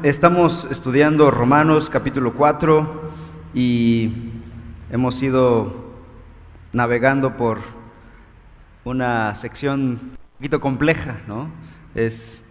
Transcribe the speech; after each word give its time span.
Estamos 0.00 0.66
estudiando 0.68 1.30
Romanos 1.30 1.88
capítulo 1.88 2.32
4 2.34 3.10
y 3.54 4.10
hemos 4.90 5.22
ido 5.22 5.92
navegando 6.72 7.36
por 7.36 7.60
una 8.82 9.32
sección 9.36 9.80
un 9.80 10.16
poquito 10.38 10.60
compleja, 10.60 11.20
¿no? 11.28 11.50
Es, 11.94 12.42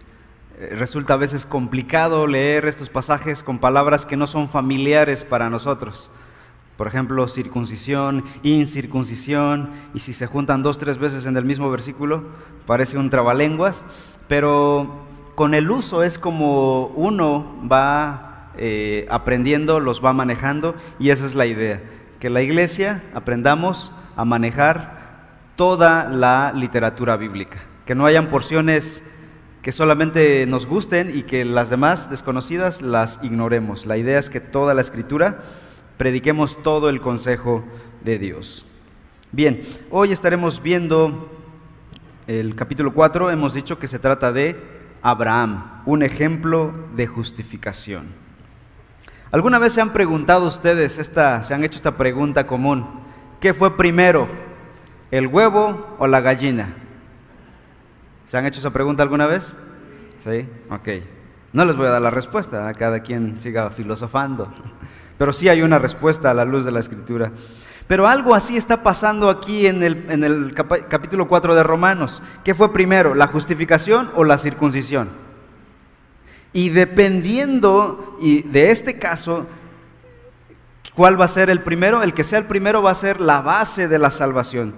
eh, 0.59 0.75
resulta 0.77 1.15
a 1.15 1.17
veces 1.17 1.45
complicado 1.45 2.25
leer 2.25 2.67
estos 2.67 2.87
pasajes 2.87 3.43
con 3.43 3.59
palabras 3.59 4.05
que 4.05 4.15
no 4.15 4.27
son 4.27 4.47
familiares 4.47 5.25
para 5.25 5.49
nosotros. 5.49 6.09
Por 6.77 6.87
ejemplo, 6.87 7.27
circuncisión, 7.27 8.23
incircuncisión, 8.43 9.71
y 9.93 9.99
si 9.99 10.13
se 10.13 10.25
juntan 10.25 10.63
dos, 10.63 10.77
tres 10.77 10.97
veces 10.97 11.25
en 11.25 11.35
el 11.35 11.43
mismo 11.43 11.69
versículo, 11.69 12.23
parece 12.65 12.97
un 12.97 13.09
trabalenguas, 13.09 13.83
pero 14.29 15.10
con 15.35 15.53
el 15.53 15.69
uso 15.69 16.03
es 16.03 16.19
como 16.19 16.87
uno 16.87 17.67
va 17.71 18.51
eh, 18.57 19.07
aprendiendo, 19.09 19.79
los 19.79 20.03
va 20.03 20.13
manejando 20.13 20.75
y 20.99 21.09
esa 21.09 21.25
es 21.25 21.35
la 21.35 21.45
idea, 21.45 21.81
que 22.19 22.29
la 22.29 22.41
iglesia 22.41 23.03
aprendamos 23.13 23.93
a 24.15 24.25
manejar 24.25 25.01
toda 25.55 26.05
la 26.05 26.51
literatura 26.55 27.17
bíblica, 27.17 27.59
que 27.85 27.95
no 27.95 28.05
hayan 28.05 28.29
porciones 28.29 29.03
que 29.61 29.71
solamente 29.71 30.45
nos 30.47 30.65
gusten 30.65 31.15
y 31.15 31.23
que 31.23 31.45
las 31.45 31.69
demás 31.69 32.09
desconocidas 32.09 32.81
las 32.81 33.19
ignoremos. 33.21 33.85
La 33.85 33.97
idea 33.97 34.17
es 34.17 34.29
que 34.29 34.39
toda 34.39 34.73
la 34.73 34.81
escritura 34.81 35.39
prediquemos 35.97 36.61
todo 36.63 36.89
el 36.89 36.99
consejo 36.99 37.63
de 38.03 38.17
Dios. 38.17 38.65
Bien, 39.31 39.61
hoy 39.91 40.11
estaremos 40.11 40.61
viendo 40.61 41.29
el 42.27 42.55
capítulo 42.55 42.93
4, 42.93 43.29
hemos 43.29 43.53
dicho 43.53 43.77
que 43.77 43.87
se 43.87 43.99
trata 43.99 44.31
de 44.31 44.80
Abraham, 45.01 45.81
un 45.85 46.03
ejemplo 46.03 46.73
de 46.95 47.07
justificación. 47.07 48.07
¿Alguna 49.31 49.59
vez 49.59 49.73
se 49.73 49.81
han 49.81 49.93
preguntado 49.93 50.45
ustedes, 50.47 50.99
esta, 50.99 51.43
se 51.43 51.53
han 51.53 51.63
hecho 51.63 51.77
esta 51.77 51.97
pregunta 51.97 52.45
común? 52.45 52.85
¿Qué 53.39 53.53
fue 53.53 53.77
primero, 53.77 54.27
el 55.09 55.27
huevo 55.27 55.95
o 55.99 56.07
la 56.07 56.21
gallina? 56.21 56.75
¿Se 58.25 58.37
han 58.37 58.45
hecho 58.45 58.59
esa 58.59 58.71
pregunta 58.71 59.03
alguna 59.03 59.25
vez? 59.25 59.55
Sí, 60.23 60.47
ok. 60.69 60.87
No 61.53 61.65
les 61.65 61.75
voy 61.75 61.87
a 61.87 61.91
dar 61.91 62.01
la 62.01 62.11
respuesta, 62.11 62.67
a 62.67 62.73
cada 62.73 63.01
quien 63.01 63.41
siga 63.41 63.69
filosofando, 63.71 64.53
pero 65.17 65.33
sí 65.33 65.49
hay 65.49 65.61
una 65.61 65.79
respuesta 65.79 66.31
a 66.31 66.33
la 66.33 66.45
luz 66.45 66.63
de 66.63 66.71
la 66.71 66.79
escritura. 66.79 67.31
Pero 67.91 68.07
algo 68.07 68.33
así 68.33 68.55
está 68.55 68.83
pasando 68.83 69.29
aquí 69.29 69.67
en 69.67 69.83
el, 69.83 70.53
capítulo 70.55 71.27
4 71.27 71.55
de 71.55 71.61
Romanos. 71.61 72.23
¿Qué 72.41 72.55
fue 72.55 72.71
primero, 72.71 73.15
la 73.15 73.27
justificación 73.27 74.11
o 74.15 74.23
la 74.23 74.37
circuncisión? 74.37 75.09
Y 76.53 76.69
dependiendo 76.69 78.17
y 78.21 78.43
de 78.43 78.71
este 78.71 78.97
caso, 78.97 79.45
¿cuál 80.95 81.19
va 81.19 81.25
a 81.25 81.27
ser 81.27 81.49
el 81.49 81.63
primero? 81.63 82.01
El 82.01 82.13
que 82.13 82.23
sea 82.23 82.39
el 82.39 82.45
primero 82.45 82.81
va 82.81 82.91
a 82.91 82.93
ser 82.95 83.19
la 83.19 83.41
base 83.41 83.89
de 83.89 83.99
la 83.99 84.09
salvación. 84.09 84.73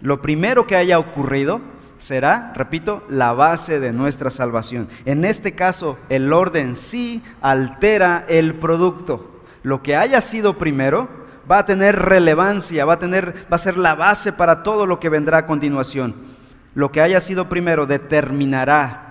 Lo 0.00 0.20
primero 0.20 0.66
que 0.66 0.74
haya 0.74 0.98
ocurrido 0.98 1.60
será, 2.00 2.52
repito, 2.56 3.04
la 3.08 3.32
base 3.32 3.78
de 3.78 3.92
nuestra 3.92 4.30
salvación. 4.30 4.88
En 5.04 5.24
este 5.24 5.52
caso, 5.52 5.98
el 6.08 6.32
orden 6.32 6.74
sí 6.74 7.22
altera 7.40 8.24
el 8.26 8.54
producto. 8.54 9.44
Lo 9.62 9.84
que 9.84 9.94
haya 9.94 10.20
sido 10.20 10.58
primero 10.58 11.25
va 11.50 11.58
a 11.58 11.66
tener 11.66 11.96
relevancia, 11.96 12.84
va 12.84 12.94
a, 12.94 12.98
tener, 12.98 13.46
va 13.50 13.56
a 13.56 13.58
ser 13.58 13.76
la 13.76 13.94
base 13.94 14.32
para 14.32 14.62
todo 14.62 14.86
lo 14.86 14.98
que 15.00 15.08
vendrá 15.08 15.38
a 15.38 15.46
continuación. 15.46 16.14
Lo 16.74 16.92
que 16.92 17.00
haya 17.00 17.20
sido 17.20 17.48
primero 17.48 17.86
determinará 17.86 19.06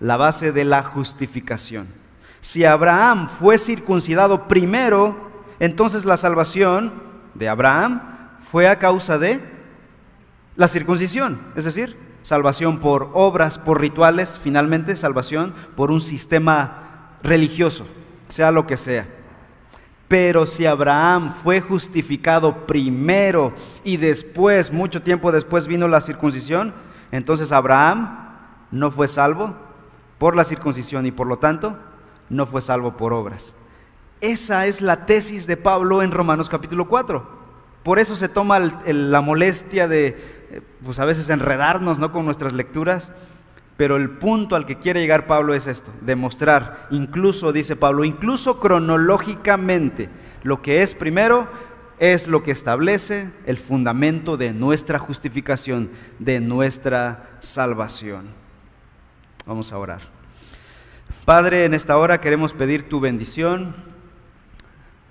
la 0.00 0.16
base 0.16 0.52
de 0.52 0.64
la 0.64 0.82
justificación. 0.82 1.88
Si 2.40 2.64
Abraham 2.64 3.28
fue 3.28 3.58
circuncidado 3.58 4.46
primero, 4.46 5.30
entonces 5.58 6.04
la 6.04 6.16
salvación 6.16 6.92
de 7.34 7.48
Abraham 7.48 8.02
fue 8.50 8.68
a 8.68 8.78
causa 8.78 9.18
de 9.18 9.40
la 10.56 10.68
circuncisión, 10.68 11.40
es 11.56 11.64
decir, 11.64 11.96
salvación 12.22 12.80
por 12.80 13.10
obras, 13.14 13.58
por 13.58 13.80
rituales, 13.80 14.38
finalmente 14.42 14.96
salvación 14.96 15.54
por 15.76 15.90
un 15.90 16.00
sistema 16.00 17.16
religioso, 17.22 17.86
sea 18.28 18.50
lo 18.50 18.66
que 18.66 18.76
sea. 18.76 19.06
Pero 20.08 20.46
si 20.46 20.64
Abraham 20.64 21.34
fue 21.42 21.60
justificado 21.60 22.66
primero 22.66 23.52
y 23.84 23.98
después, 23.98 24.72
mucho 24.72 25.02
tiempo 25.02 25.30
después 25.30 25.66
vino 25.66 25.86
la 25.86 26.00
circuncisión, 26.00 26.72
entonces 27.12 27.52
Abraham 27.52 28.26
no 28.70 28.90
fue 28.90 29.06
salvo 29.06 29.54
por 30.16 30.34
la 30.34 30.44
circuncisión 30.44 31.04
y 31.06 31.12
por 31.12 31.26
lo 31.26 31.38
tanto 31.38 31.76
no 32.30 32.46
fue 32.46 32.62
salvo 32.62 32.96
por 32.96 33.12
obras. 33.12 33.54
Esa 34.20 34.66
es 34.66 34.80
la 34.80 35.06
tesis 35.06 35.46
de 35.46 35.56
Pablo 35.56 36.02
en 36.02 36.10
Romanos 36.10 36.48
capítulo 36.48 36.88
4. 36.88 37.38
Por 37.82 37.98
eso 37.98 38.16
se 38.16 38.28
toma 38.28 38.58
la 38.58 39.20
molestia 39.20 39.86
de, 39.86 40.08
eh, 40.50 40.62
pues 40.84 40.98
a 40.98 41.04
veces 41.04 41.30
enredarnos 41.30 41.98
¿no? 41.98 42.12
con 42.12 42.24
nuestras 42.24 42.52
lecturas 42.52 43.12
pero 43.78 43.94
el 43.94 44.10
punto 44.10 44.56
al 44.56 44.66
que 44.66 44.78
quiere 44.78 45.00
llegar 45.00 45.28
Pablo 45.28 45.54
es 45.54 45.68
esto, 45.68 45.92
demostrar, 46.00 46.88
incluso, 46.90 47.52
dice 47.52 47.76
Pablo, 47.76 48.04
incluso 48.04 48.58
cronológicamente, 48.58 50.10
lo 50.42 50.60
que 50.62 50.82
es 50.82 50.96
primero 50.96 51.46
es 52.00 52.26
lo 52.26 52.42
que 52.42 52.50
establece 52.50 53.30
el 53.46 53.56
fundamento 53.56 54.36
de 54.36 54.52
nuestra 54.52 54.98
justificación, 54.98 55.90
de 56.18 56.40
nuestra 56.40 57.38
salvación. 57.38 58.30
Vamos 59.46 59.72
a 59.72 59.78
orar. 59.78 60.00
Padre, 61.24 61.64
en 61.64 61.72
esta 61.72 61.96
hora 61.98 62.20
queremos 62.20 62.54
pedir 62.54 62.88
tu 62.88 62.98
bendición, 62.98 63.76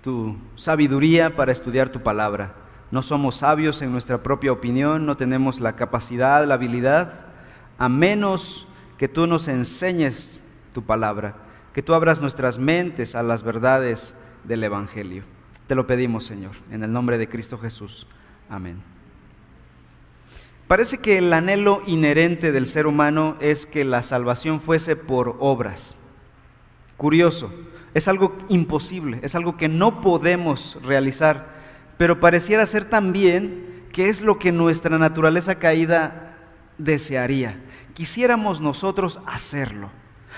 tu 0.03 0.35
sabiduría 0.55 1.37
para 1.37 1.53
estudiar 1.53 1.87
tu 1.87 2.03
palabra. 2.03 2.53
No 2.91 3.01
somos 3.01 3.37
sabios 3.37 3.81
en 3.81 3.93
nuestra 3.93 4.23
propia 4.23 4.51
opinión, 4.51 5.05
no 5.05 5.15
tenemos 5.15 5.61
la 5.61 5.77
capacidad, 5.77 6.45
la 6.45 6.55
habilidad 6.55 7.27
a 7.77 7.89
menos 7.89 8.67
que 8.97 9.07
tú 9.07 9.27
nos 9.27 9.47
enseñes 9.47 10.41
tu 10.73 10.83
palabra, 10.83 11.35
que 11.73 11.83
tú 11.83 11.93
abras 11.93 12.21
nuestras 12.21 12.57
mentes 12.57 13.15
a 13.15 13.23
las 13.23 13.43
verdades 13.43 14.15
del 14.43 14.63
Evangelio. 14.63 15.23
Te 15.67 15.75
lo 15.75 15.85
pedimos, 15.85 16.25
Señor, 16.25 16.53
en 16.71 16.83
el 16.83 16.91
nombre 16.91 17.17
de 17.17 17.27
Cristo 17.27 17.57
Jesús. 17.57 18.07
Amén. 18.49 18.81
Parece 20.67 20.97
que 20.97 21.17
el 21.17 21.31
anhelo 21.31 21.81
inherente 21.85 22.51
del 22.51 22.67
ser 22.67 22.87
humano 22.87 23.37
es 23.39 23.65
que 23.65 23.85
la 23.85 24.03
salvación 24.03 24.59
fuese 24.59 24.95
por 24.95 25.37
obras. 25.39 25.95
Curioso, 26.97 27.51
es 27.93 28.07
algo 28.07 28.37
imposible, 28.49 29.19
es 29.21 29.35
algo 29.35 29.55
que 29.55 29.69
no 29.69 30.01
podemos 30.01 30.77
realizar, 30.83 31.47
pero 31.97 32.19
pareciera 32.19 32.65
ser 32.65 32.85
también 32.85 33.85
que 33.93 34.09
es 34.09 34.21
lo 34.21 34.39
que 34.39 34.51
nuestra 34.51 34.97
naturaleza 34.97 35.55
caída 35.55 36.35
desearía 36.77 37.61
quisiéramos 37.97 38.61
nosotros 38.61 39.19
hacerlo, 39.25 39.89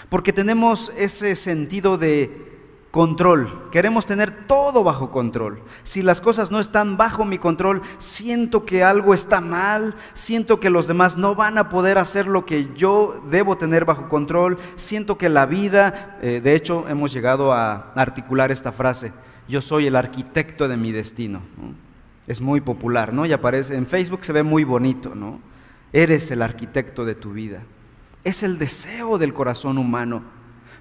porque 0.07 0.31
tenemos 0.31 0.93
ese 0.95 1.35
sentido 1.35 1.97
de 1.97 2.47
control, 2.89 3.67
queremos 3.69 4.05
tener 4.05 4.47
todo 4.47 4.81
bajo 4.81 5.11
control. 5.11 5.61
Si 5.83 6.01
las 6.01 6.21
cosas 6.21 6.51
no 6.51 6.61
están 6.61 6.95
bajo 6.95 7.25
mi 7.25 7.37
control, 7.37 7.81
siento 7.97 8.63
que 8.63 8.81
algo 8.81 9.13
está 9.13 9.41
mal, 9.41 9.95
siento 10.13 10.61
que 10.61 10.69
los 10.69 10.87
demás 10.87 11.17
no 11.17 11.35
van 11.35 11.57
a 11.57 11.67
poder 11.67 11.97
hacer 11.97 12.27
lo 12.27 12.45
que 12.45 12.69
yo 12.75 13.21
debo 13.29 13.57
tener 13.57 13.83
bajo 13.83 14.07
control, 14.07 14.57
siento 14.77 15.17
que 15.17 15.27
la 15.27 15.45
vida, 15.45 16.17
eh, 16.21 16.39
de 16.41 16.55
hecho 16.55 16.87
hemos 16.87 17.11
llegado 17.11 17.51
a 17.51 17.91
articular 17.93 18.51
esta 18.51 18.71
frase, 18.71 19.11
yo 19.49 19.59
soy 19.59 19.87
el 19.87 19.97
arquitecto 19.97 20.69
de 20.69 20.77
mi 20.77 20.93
destino. 20.93 21.41
Es 22.25 22.39
muy 22.39 22.61
popular, 22.61 23.11
¿no? 23.11 23.25
Y 23.25 23.33
aparece 23.33 23.75
en 23.75 23.85
Facebook, 23.85 24.23
se 24.23 24.31
ve 24.31 24.43
muy 24.43 24.63
bonito, 24.63 25.13
¿no? 25.13 25.48
Eres 25.93 26.29
el 26.31 26.41
arquitecto 26.41 27.05
de 27.05 27.15
tu 27.15 27.31
vida. 27.31 27.61
Es 28.23 28.43
el 28.43 28.57
deseo 28.57 29.17
del 29.17 29.33
corazón 29.33 29.77
humano. 29.77 30.23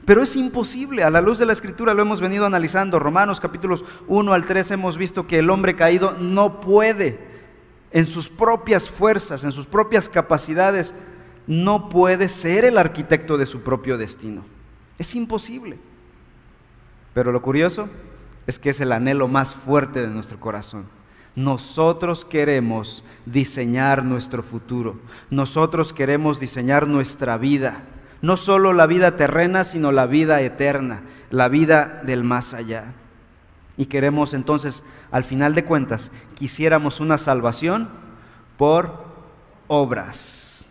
Pero 0.05 0.23
es 0.23 0.37
imposible, 0.37 1.03
a 1.03 1.11
la 1.11 1.21
luz 1.21 1.38
de 1.38 1.47
la 1.47 1.53
escritura 1.53 1.93
lo 1.93 2.03
hemos 2.03 2.21
venido 2.21 2.47
analizando, 2.47 2.99
Romanos 2.99 3.41
capítulos 3.41 3.85
1 4.06 4.32
al 4.32 4.47
3 4.47 4.71
hemos 4.71 4.97
visto 4.97 5.27
que 5.27 5.38
el 5.38 5.50
hombre 5.50 5.77
caído 5.77 6.12
no 6.12 6.61
puede, 6.61 7.19
en 7.91 8.06
sus 8.06 8.29
propias 8.29 8.88
fuerzas, 8.88 9.44
en 9.44 9.53
sus 9.53 9.67
propias 9.67 10.09
capacidades, 10.09 10.94
no 11.47 11.88
puede 11.88 12.29
ser 12.29 12.65
el 12.65 12.79
arquitecto 12.79 13.38
de 13.38 13.47
su 13.47 13.62
propio 13.62 13.99
destino. 13.99 14.44
Es 14.99 15.15
imposible. 15.15 15.79
Pero 17.15 17.32
lo 17.32 17.43
curioso 17.43 17.88
es 18.47 18.59
que 18.59 18.71
es 18.71 18.81
el 18.81 18.93
anhelo 18.93 19.29
más 19.29 19.55
fuerte 19.55 20.00
de 20.00 20.09
nuestro 20.09 20.38
corazón. 20.38 20.85
Nosotros 21.38 22.25
queremos 22.25 23.05
diseñar 23.25 24.05
nuestro 24.05 24.43
futuro. 24.43 24.99
Nosotros 25.31 25.93
queremos 25.93 26.40
diseñar 26.40 26.88
nuestra 26.88 27.38
vida. 27.38 27.85
No 28.20 28.37
solo 28.37 28.73
la 28.73 28.87
vida 28.87 29.14
terrena, 29.14 29.62
sino 29.62 29.93
la 29.93 30.06
vida 30.06 30.40
eterna, 30.40 31.02
la 31.31 31.49
vida 31.49 32.02
del 32.05 32.25
más 32.25 32.55
allá. 32.55 32.87
Y 33.76 33.87
queremos 33.87 34.35
entonces, 34.35 34.82
al 35.12 35.23
final 35.23 35.55
de 35.55 35.64
cuentas, 35.64 36.11
quisiéramos 36.35 36.99
una 36.99 37.19
salvación 37.19 37.88
por 38.56 39.05
obras. 39.69 40.67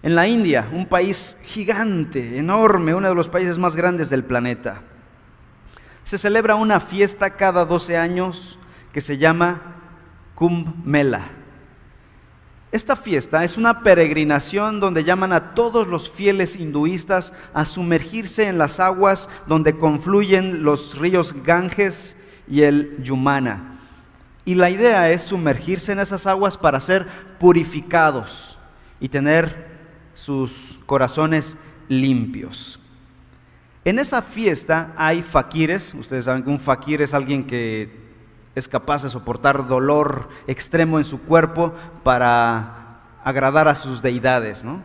en 0.00 0.14
la 0.14 0.28
India, 0.28 0.68
un 0.72 0.86
país 0.86 1.36
gigante, 1.42 2.38
enorme, 2.38 2.94
uno 2.94 3.08
de 3.08 3.14
los 3.16 3.28
países 3.28 3.58
más 3.58 3.74
grandes 3.74 4.08
del 4.08 4.22
planeta. 4.22 4.82
Se 6.04 6.18
celebra 6.18 6.54
una 6.54 6.78
fiesta 6.78 7.30
cada 7.30 7.64
12 7.64 7.96
años 7.96 8.60
que 8.94 9.00
se 9.00 9.18
llama 9.18 9.60
Kumbh 10.36 10.84
Mela. 10.84 11.26
Esta 12.70 12.94
fiesta 12.94 13.42
es 13.42 13.58
una 13.58 13.82
peregrinación 13.82 14.78
donde 14.78 15.02
llaman 15.02 15.32
a 15.32 15.52
todos 15.54 15.88
los 15.88 16.08
fieles 16.08 16.54
hinduistas 16.54 17.32
a 17.52 17.64
sumergirse 17.64 18.46
en 18.46 18.56
las 18.56 18.78
aguas 18.78 19.28
donde 19.48 19.76
confluyen 19.76 20.62
los 20.62 20.96
ríos 20.96 21.34
Ganges 21.42 22.16
y 22.48 22.62
el 22.62 23.02
Yumana. 23.02 23.80
Y 24.44 24.54
la 24.54 24.70
idea 24.70 25.10
es 25.10 25.22
sumergirse 25.22 25.90
en 25.90 25.98
esas 25.98 26.24
aguas 26.28 26.56
para 26.56 26.78
ser 26.78 27.08
purificados 27.40 28.56
y 29.00 29.08
tener 29.08 29.66
sus 30.14 30.78
corazones 30.86 31.56
limpios. 31.88 32.78
En 33.84 33.98
esa 33.98 34.22
fiesta 34.22 34.92
hay 34.96 35.22
faquires, 35.22 35.94
ustedes 35.94 36.26
saben 36.26 36.44
que 36.44 36.50
un 36.50 36.60
faquir 36.60 37.02
es 37.02 37.12
alguien 37.12 37.44
que 37.44 38.03
es 38.54 38.68
capaz 38.68 39.02
de 39.02 39.10
soportar 39.10 39.66
dolor 39.66 40.28
extremo 40.46 40.98
en 40.98 41.04
su 41.04 41.20
cuerpo 41.20 41.74
para 42.02 43.00
agradar 43.24 43.68
a 43.68 43.74
sus 43.74 44.00
deidades, 44.00 44.62
¿no? 44.62 44.82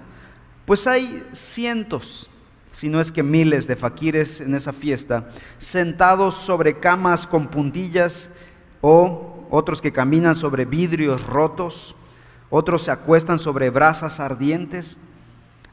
Pues 0.66 0.88
hay 0.88 1.28
cientos, 1.34 2.30
si 2.72 2.90
no 2.90 3.00
es 3.00 3.12
que 3.12 3.24
miles 3.24 3.68
de 3.68 3.76
faquires 3.76 4.40
en 4.40 4.56
esa 4.56 4.74
fiesta, 4.74 5.30
sentados 5.58 6.36
sobre 6.36 6.80
camas 6.80 7.28
con 7.28 7.48
puntillas 7.48 8.30
o 8.82 9.48
otros 9.50 9.82
que 9.82 9.92
caminan 9.92 10.36
sobre 10.36 10.66
vidrios 10.66 11.26
rotos, 11.26 11.96
otros 12.50 12.84
se 12.84 12.92
acuestan 12.92 13.38
sobre 13.38 13.70
brasas 13.70 14.20
ardientes. 14.20 14.98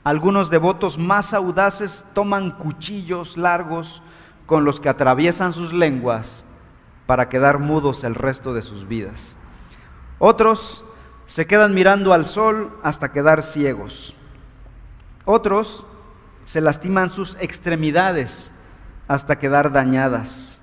Algunos 0.04 0.50
devotos 0.50 0.98
más 0.98 1.34
audaces 1.34 2.04
toman 2.14 2.52
cuchillos 2.52 3.36
largos 3.36 4.02
con 4.46 4.64
los 4.64 4.80
que 4.80 4.88
atraviesan 4.88 5.52
sus 5.52 5.72
lenguas 5.72 6.45
para 7.06 7.28
quedar 7.28 7.58
mudos 7.58 8.04
el 8.04 8.14
resto 8.14 8.52
de 8.54 8.62
sus 8.62 8.86
vidas. 8.86 9.36
Otros 10.18 10.84
se 11.26 11.46
quedan 11.46 11.74
mirando 11.74 12.12
al 12.12 12.26
sol 12.26 12.78
hasta 12.82 13.12
quedar 13.12 13.42
ciegos. 13.42 14.14
Otros 15.24 15.86
se 16.44 16.60
lastiman 16.60 17.08
sus 17.08 17.36
extremidades 17.40 18.52
hasta 19.08 19.38
quedar 19.38 19.72
dañadas. 19.72 20.60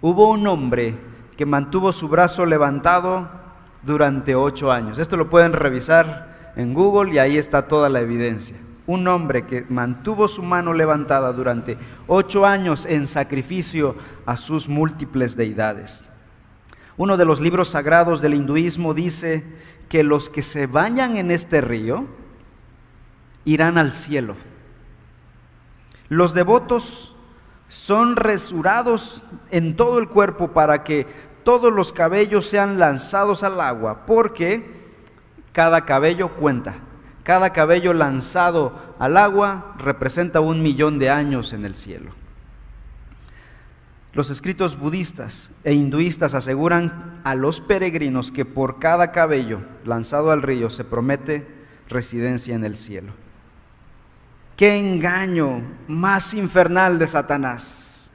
Hubo 0.00 0.30
un 0.30 0.46
hombre 0.46 0.98
que 1.36 1.46
mantuvo 1.46 1.92
su 1.92 2.08
brazo 2.08 2.46
levantado 2.46 3.28
durante 3.82 4.34
ocho 4.34 4.70
años. 4.72 4.98
Esto 4.98 5.16
lo 5.16 5.30
pueden 5.30 5.52
revisar 5.52 6.52
en 6.56 6.74
Google 6.74 7.14
y 7.14 7.18
ahí 7.18 7.38
está 7.38 7.68
toda 7.68 7.88
la 7.88 8.00
evidencia 8.00 8.56
un 8.90 9.06
hombre 9.06 9.46
que 9.46 9.64
mantuvo 9.68 10.26
su 10.26 10.42
mano 10.42 10.72
levantada 10.72 11.32
durante 11.32 11.78
ocho 12.08 12.44
años 12.44 12.86
en 12.86 13.06
sacrificio 13.06 13.94
a 14.26 14.36
sus 14.36 14.68
múltiples 14.68 15.36
deidades. 15.36 16.04
Uno 16.96 17.16
de 17.16 17.24
los 17.24 17.40
libros 17.40 17.68
sagrados 17.68 18.20
del 18.20 18.34
hinduismo 18.34 18.92
dice 18.92 19.44
que 19.88 20.02
los 20.02 20.28
que 20.28 20.42
se 20.42 20.66
bañan 20.66 21.16
en 21.16 21.30
este 21.30 21.60
río 21.60 22.06
irán 23.44 23.78
al 23.78 23.92
cielo. 23.92 24.34
Los 26.08 26.34
devotos 26.34 27.14
son 27.68 28.16
resurados 28.16 29.22
en 29.52 29.76
todo 29.76 30.00
el 30.00 30.08
cuerpo 30.08 30.48
para 30.48 30.82
que 30.82 31.06
todos 31.44 31.72
los 31.72 31.92
cabellos 31.92 32.46
sean 32.46 32.80
lanzados 32.80 33.44
al 33.44 33.60
agua, 33.60 34.04
porque 34.04 34.80
cada 35.52 35.84
cabello 35.84 36.30
cuenta. 36.30 36.89
Cada 37.22 37.52
cabello 37.52 37.92
lanzado 37.92 38.94
al 38.98 39.16
agua 39.16 39.74
representa 39.78 40.40
un 40.40 40.62
millón 40.62 40.98
de 40.98 41.10
años 41.10 41.52
en 41.52 41.64
el 41.64 41.74
cielo. 41.74 42.12
Los 44.12 44.30
escritos 44.30 44.78
budistas 44.78 45.50
e 45.62 45.72
hinduistas 45.72 46.34
aseguran 46.34 47.20
a 47.22 47.34
los 47.34 47.60
peregrinos 47.60 48.32
que 48.32 48.44
por 48.44 48.80
cada 48.80 49.12
cabello 49.12 49.60
lanzado 49.84 50.32
al 50.32 50.42
río 50.42 50.68
se 50.68 50.84
promete 50.84 51.46
residencia 51.88 52.54
en 52.54 52.64
el 52.64 52.76
cielo. 52.76 53.12
Qué 54.56 54.78
engaño 54.78 55.62
más 55.86 56.34
infernal 56.34 56.98
de 56.98 57.06
Satanás. 57.06 58.10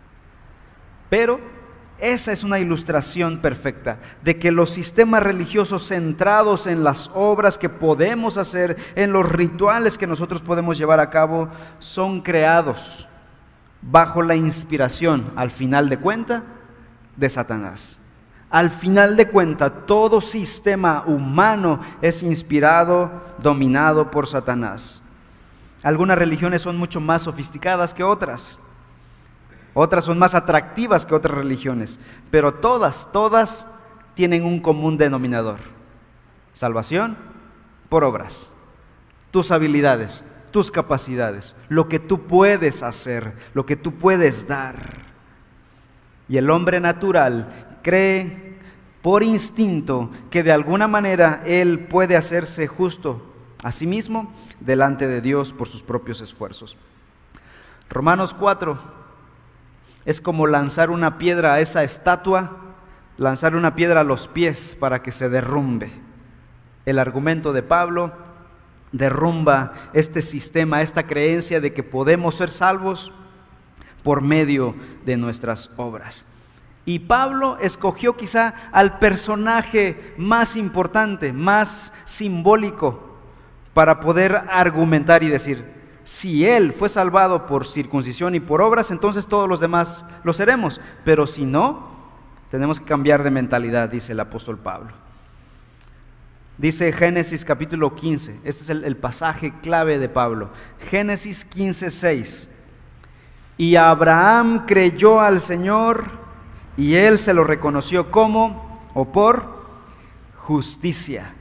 Pero 1.10 1.40
esa 1.98 2.32
es 2.34 2.44
una 2.44 2.60
ilustración 2.60 3.40
perfecta 3.40 4.00
de 4.22 4.38
que 4.38 4.52
los 4.52 4.70
sistemas 4.70 5.24
religiosos 5.24 5.88
centrados 5.88 6.68
en 6.68 6.84
las 6.84 7.10
obras 7.14 7.58
que 7.58 7.70
podemos 7.70 8.38
hacer, 8.38 8.76
en 8.96 9.14
los 9.14 9.30
rituales 9.30 9.98
que 9.98 10.08
nosotros 10.08 10.42
podemos 10.42 10.78
llevar 10.78 11.00
a 11.00 11.10
cabo, 11.10 11.48
son 11.80 12.22
creados 12.22 13.08
bajo 13.82 14.22
la 14.22 14.36
inspiración, 14.36 15.32
al 15.36 15.52
final 15.52 15.88
de 15.88 15.98
cuenta, 15.98 16.44
de 17.16 17.30
Satanás. 17.30 18.00
Al 18.50 18.72
final 18.72 19.16
de 19.16 19.28
cuenta, 19.30 19.70
todo 19.70 20.22
sistema 20.22 21.04
humano 21.06 21.80
es 22.02 22.24
inspirado, 22.24 23.10
dominado 23.40 24.12
por 24.12 24.28
Satanás. 24.28 25.02
Algunas 25.82 26.18
religiones 26.18 26.62
son 26.62 26.78
mucho 26.78 27.00
más 27.00 27.24
sofisticadas 27.24 27.94
que 27.94 28.04
otras. 28.04 28.60
Otras 29.78 30.06
son 30.06 30.18
más 30.18 30.36
atractivas 30.36 31.06
que 31.06 31.14
otras 31.14 31.38
religiones, 31.38 32.00
pero 32.32 32.54
todas, 32.56 33.12
todas 33.12 33.68
tienen 34.14 34.46
un 34.46 34.62
común 34.62 34.98
denominador. 34.98 35.60
Salvación 36.54 37.18
por 37.90 38.06
obras. 38.06 38.54
Tus 39.32 39.52
habilidades, 39.52 40.24
tus 40.52 40.72
capacidades, 40.72 41.58
lo 41.68 41.90
que 41.90 42.00
tú 42.00 42.22
puedes 42.22 42.84
hacer, 42.84 43.34
lo 43.54 43.66
que 43.66 43.76
tú 43.76 43.92
puedes 43.92 44.48
dar. 44.48 45.04
Y 46.30 46.38
el 46.38 46.50
hombre 46.50 46.80
natural 46.80 47.80
cree 47.84 48.56
por 49.02 49.24
instinto 49.24 50.10
que 50.30 50.42
de 50.42 50.54
alguna 50.54 50.88
manera 50.88 51.44
él 51.46 51.80
puede 51.90 52.16
hacerse 52.16 52.66
justo 52.68 53.22
a 53.62 53.74
sí 53.74 53.86
mismo 53.86 54.34
delante 54.62 55.06
de 55.10 55.20
Dios 55.20 55.52
por 55.52 55.68
sus 55.68 55.84
propios 55.84 56.22
esfuerzos. 56.22 56.78
Romanos 57.90 58.34
4, 58.34 59.05
es 60.06 60.22
como 60.22 60.48
lanzar 60.48 60.90
una 60.90 61.18
piedra 61.18 61.54
a 61.54 61.60
esa 61.60 61.84
estatua, 61.84 62.58
lanzar 63.18 63.56
una 63.56 63.76
piedra 63.76 64.02
a 64.02 64.04
los 64.04 64.28
pies 64.28 64.78
para 64.80 65.02
que 65.02 65.12
se 65.12 65.30
derrumbe. 65.30 65.92
El 66.86 67.00
argumento 67.00 67.54
de 67.54 67.64
Pablo 67.64 68.14
derrumba 68.92 69.74
este 69.94 70.22
sistema, 70.22 70.82
esta 70.82 71.08
creencia 71.08 71.60
de 71.60 71.74
que 71.74 71.84
podemos 71.84 72.36
ser 72.36 72.50
salvos 72.50 73.12
por 74.04 74.22
medio 74.22 74.76
de 75.06 75.18
nuestras 75.18 75.72
obras. 75.78 76.26
Y 76.86 77.00
Pablo 77.00 77.58
escogió 77.60 78.16
quizá 78.16 78.54
al 78.72 79.00
personaje 79.00 80.14
más 80.18 80.56
importante, 80.56 81.34
más 81.34 81.92
simbólico, 82.06 83.18
para 83.74 84.00
poder 84.00 84.44
argumentar 84.50 85.24
y 85.24 85.30
decir, 85.30 85.75
si 86.06 86.46
Él 86.46 86.72
fue 86.72 86.88
salvado 86.88 87.48
por 87.48 87.68
circuncisión 87.68 88.36
y 88.36 88.40
por 88.40 88.62
obras, 88.62 88.92
entonces 88.92 89.26
todos 89.26 89.50
los 89.50 89.60
demás 89.60 90.06
lo 90.24 90.34
seremos. 90.34 90.80
Pero 91.04 91.26
si 91.26 91.46
no, 91.46 91.90
tenemos 92.52 92.80
que 92.80 92.86
cambiar 92.86 93.24
de 93.24 93.32
mentalidad, 93.32 93.90
dice 93.90 94.14
el 94.14 94.20
apóstol 94.20 94.60
Pablo. 94.60 94.92
Dice 96.60 96.94
Génesis 96.94 97.44
capítulo 97.44 97.96
15, 97.96 98.40
este 98.44 98.64
es 98.64 98.70
el, 98.70 98.96
pasaje 98.96 99.52
clave 99.62 99.98
de 99.98 100.08
Pablo. 100.08 100.52
Génesis 100.90 101.44
15, 101.44 101.90
6. 101.90 102.50
Y 103.58 103.76
Abraham 103.76 104.66
creyó 104.68 105.20
al 105.20 105.42
Señor 105.42 106.06
y 106.78 106.94
él 106.94 107.18
se 107.18 107.34
lo 107.34 107.44
reconoció 107.44 108.12
como 108.12 108.80
o 108.94 109.12
por 109.12 109.44
justicia. 110.38 111.34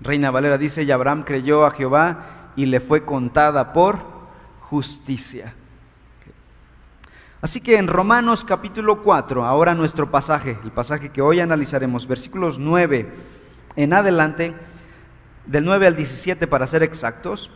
Reina 0.00 0.32
Valera 0.32 0.58
dice, 0.58 0.82
y 0.82 0.90
Abraham 0.90 1.22
creyó 1.22 1.64
a 1.64 1.70
Jehová 1.70 2.33
y 2.56 2.66
le 2.66 2.80
fue 2.80 3.04
contada 3.04 3.72
por 3.72 3.98
justicia. 4.60 5.54
Así 7.40 7.60
que 7.60 7.76
en 7.76 7.88
Romanos 7.88 8.42
capítulo 8.44 9.02
4, 9.02 9.44
ahora 9.44 9.74
nuestro 9.74 10.10
pasaje, 10.10 10.58
el 10.64 10.70
pasaje 10.70 11.10
que 11.10 11.20
hoy 11.20 11.40
analizaremos, 11.40 12.06
versículos 12.06 12.58
9 12.58 13.12
en 13.76 13.92
adelante, 13.92 14.54
del 15.44 15.64
9 15.64 15.86
al 15.86 15.96
17 15.96 16.46
para 16.46 16.66
ser 16.66 16.82
exactos, 16.82 17.50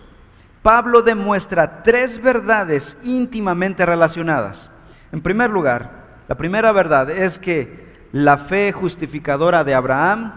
Pablo 0.63 1.01
demuestra 1.03 1.83
tres 1.83 2.21
verdades 2.21 2.99
íntimamente 3.03 3.87
relacionadas. 3.87 4.71
En 5.13 5.23
primer 5.23 5.49
lugar, 5.49 6.05
la 6.29 6.35
primera 6.35 6.73
verdad 6.73 7.09
es 7.09 7.39
que 7.39 7.89
la 8.13 8.37
fe 8.37 8.73
justificadora 8.73 9.65
de 9.65 9.75
Abraham 9.75 10.35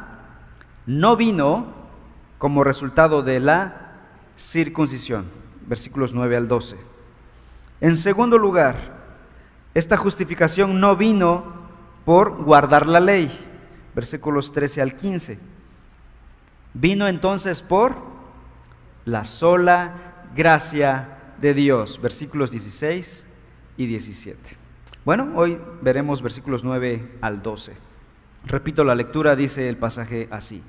no 0.85 1.17
vino 1.17 1.73
como 2.37 2.63
resultado 2.63 3.21
de 3.21 3.39
la 3.39 3.80
circuncisión, 4.41 5.25
versículos 5.67 6.13
9 6.13 6.35
al 6.35 6.47
12. 6.47 6.77
En 7.79 7.97
segundo 7.97 8.37
lugar, 8.37 8.75
esta 9.73 9.97
justificación 9.97 10.79
no 10.79 10.95
vino 10.95 11.61
por 12.05 12.43
guardar 12.43 12.87
la 12.87 12.99
ley, 12.99 13.31
versículos 13.95 14.51
13 14.51 14.81
al 14.81 14.95
15. 14.95 15.39
Vino 16.73 17.07
entonces 17.07 17.61
por 17.61 17.95
la 19.05 19.23
sola 19.23 20.27
gracia 20.35 21.17
de 21.39 21.53
Dios. 21.53 21.99
Versículos 22.01 22.51
16 22.51 23.25
y 23.77 23.85
17. 23.85 24.37
Bueno, 25.03 25.31
hoy 25.35 25.57
veremos 25.81 26.21
versículos 26.21 26.63
9 26.63 27.17
al 27.21 27.41
12. 27.41 27.73
Repito 28.45 28.83
la 28.83 28.95
lectura, 28.95 29.35
dice 29.35 29.67
el 29.67 29.77
pasaje 29.77 30.27
así. 30.31 30.63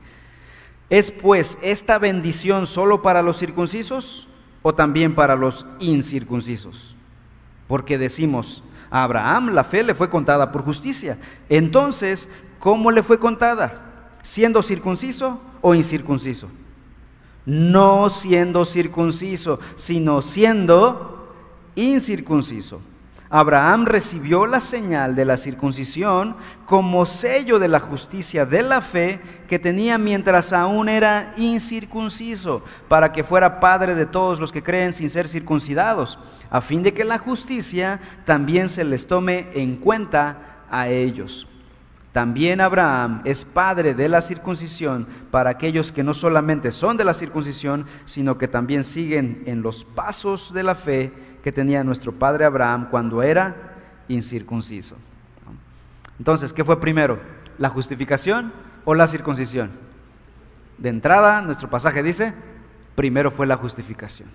¿Es 0.92 1.10
pues 1.10 1.56
esta 1.62 1.98
bendición 1.98 2.66
solo 2.66 3.00
para 3.00 3.22
los 3.22 3.38
circuncisos 3.38 4.28
o 4.60 4.74
también 4.74 5.14
para 5.14 5.36
los 5.36 5.64
incircuncisos? 5.78 6.94
Porque 7.66 7.96
decimos, 7.96 8.62
a 8.90 9.02
Abraham 9.04 9.54
la 9.54 9.64
fe 9.64 9.84
le 9.84 9.94
fue 9.94 10.10
contada 10.10 10.52
por 10.52 10.64
justicia. 10.64 11.16
Entonces, 11.48 12.28
¿cómo 12.58 12.90
le 12.90 13.02
fue 13.02 13.18
contada? 13.18 14.10
¿Siendo 14.20 14.62
circunciso 14.62 15.40
o 15.62 15.74
incircunciso? 15.74 16.48
No 17.46 18.10
siendo 18.10 18.66
circunciso, 18.66 19.60
sino 19.76 20.20
siendo 20.20 21.34
incircunciso. 21.74 22.82
Abraham 23.34 23.86
recibió 23.86 24.46
la 24.46 24.60
señal 24.60 25.14
de 25.14 25.24
la 25.24 25.38
circuncisión 25.38 26.36
como 26.66 27.06
sello 27.06 27.58
de 27.58 27.66
la 27.66 27.80
justicia 27.80 28.44
de 28.44 28.62
la 28.62 28.82
fe 28.82 29.22
que 29.48 29.58
tenía 29.58 29.96
mientras 29.96 30.52
aún 30.52 30.86
era 30.90 31.32
incircunciso, 31.38 32.62
para 32.88 33.10
que 33.10 33.24
fuera 33.24 33.58
padre 33.58 33.94
de 33.94 34.04
todos 34.04 34.38
los 34.38 34.52
que 34.52 34.62
creen 34.62 34.92
sin 34.92 35.08
ser 35.08 35.28
circuncidados, 35.28 36.18
a 36.50 36.60
fin 36.60 36.82
de 36.82 36.92
que 36.92 37.04
la 37.04 37.16
justicia 37.16 38.00
también 38.26 38.68
se 38.68 38.84
les 38.84 39.06
tome 39.06 39.48
en 39.54 39.76
cuenta 39.76 40.66
a 40.70 40.90
ellos. 40.90 41.48
También 42.12 42.60
Abraham 42.60 43.22
es 43.24 43.44
padre 43.44 43.94
de 43.94 44.06
la 44.06 44.20
circuncisión 44.20 45.06
para 45.30 45.48
aquellos 45.48 45.90
que 45.92 46.04
no 46.04 46.12
solamente 46.12 46.70
son 46.70 46.98
de 46.98 47.04
la 47.04 47.14
circuncisión, 47.14 47.86
sino 48.04 48.36
que 48.36 48.48
también 48.48 48.84
siguen 48.84 49.42
en 49.46 49.62
los 49.62 49.86
pasos 49.86 50.52
de 50.52 50.62
la 50.62 50.74
fe 50.74 51.10
que 51.42 51.52
tenía 51.52 51.82
nuestro 51.82 52.12
padre 52.12 52.44
Abraham 52.44 52.88
cuando 52.90 53.22
era 53.22 53.56
incircunciso. 54.08 54.96
Entonces, 56.18 56.52
¿qué 56.52 56.64
fue 56.64 56.78
primero? 56.80 57.18
¿La 57.56 57.70
justificación 57.70 58.52
o 58.84 58.94
la 58.94 59.06
circuncisión? 59.06 59.70
De 60.76 60.90
entrada, 60.90 61.40
nuestro 61.40 61.70
pasaje 61.70 62.02
dice, 62.02 62.34
primero 62.94 63.30
fue 63.30 63.46
la 63.46 63.56
justificación. 63.56 64.28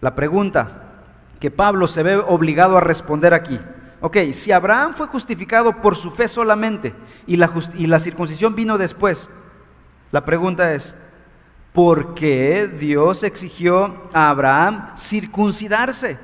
La 0.00 0.14
pregunta 0.14 0.82
que 1.40 1.50
Pablo 1.50 1.86
se 1.86 2.02
ve 2.02 2.16
obligado 2.16 2.78
a 2.78 2.80
responder 2.80 3.34
aquí 3.34 3.60
Ok, 4.06 4.18
si 4.34 4.52
Abraham 4.52 4.92
fue 4.92 5.06
justificado 5.06 5.80
por 5.80 5.96
su 5.96 6.10
fe 6.10 6.28
solamente 6.28 6.92
y 7.26 7.38
la, 7.38 7.98
circuncisión 7.98 8.54
vino 8.54 8.76
después, 8.76 9.30
la 10.12 10.26
pregunta 10.26 10.74
es, 10.74 10.94
¿por 11.72 12.12
qué 12.12 12.68
Dios 12.68 13.22
exigió 13.22 14.02
a 14.12 14.28
Abraham 14.28 14.94
circuncidarse 14.98 16.18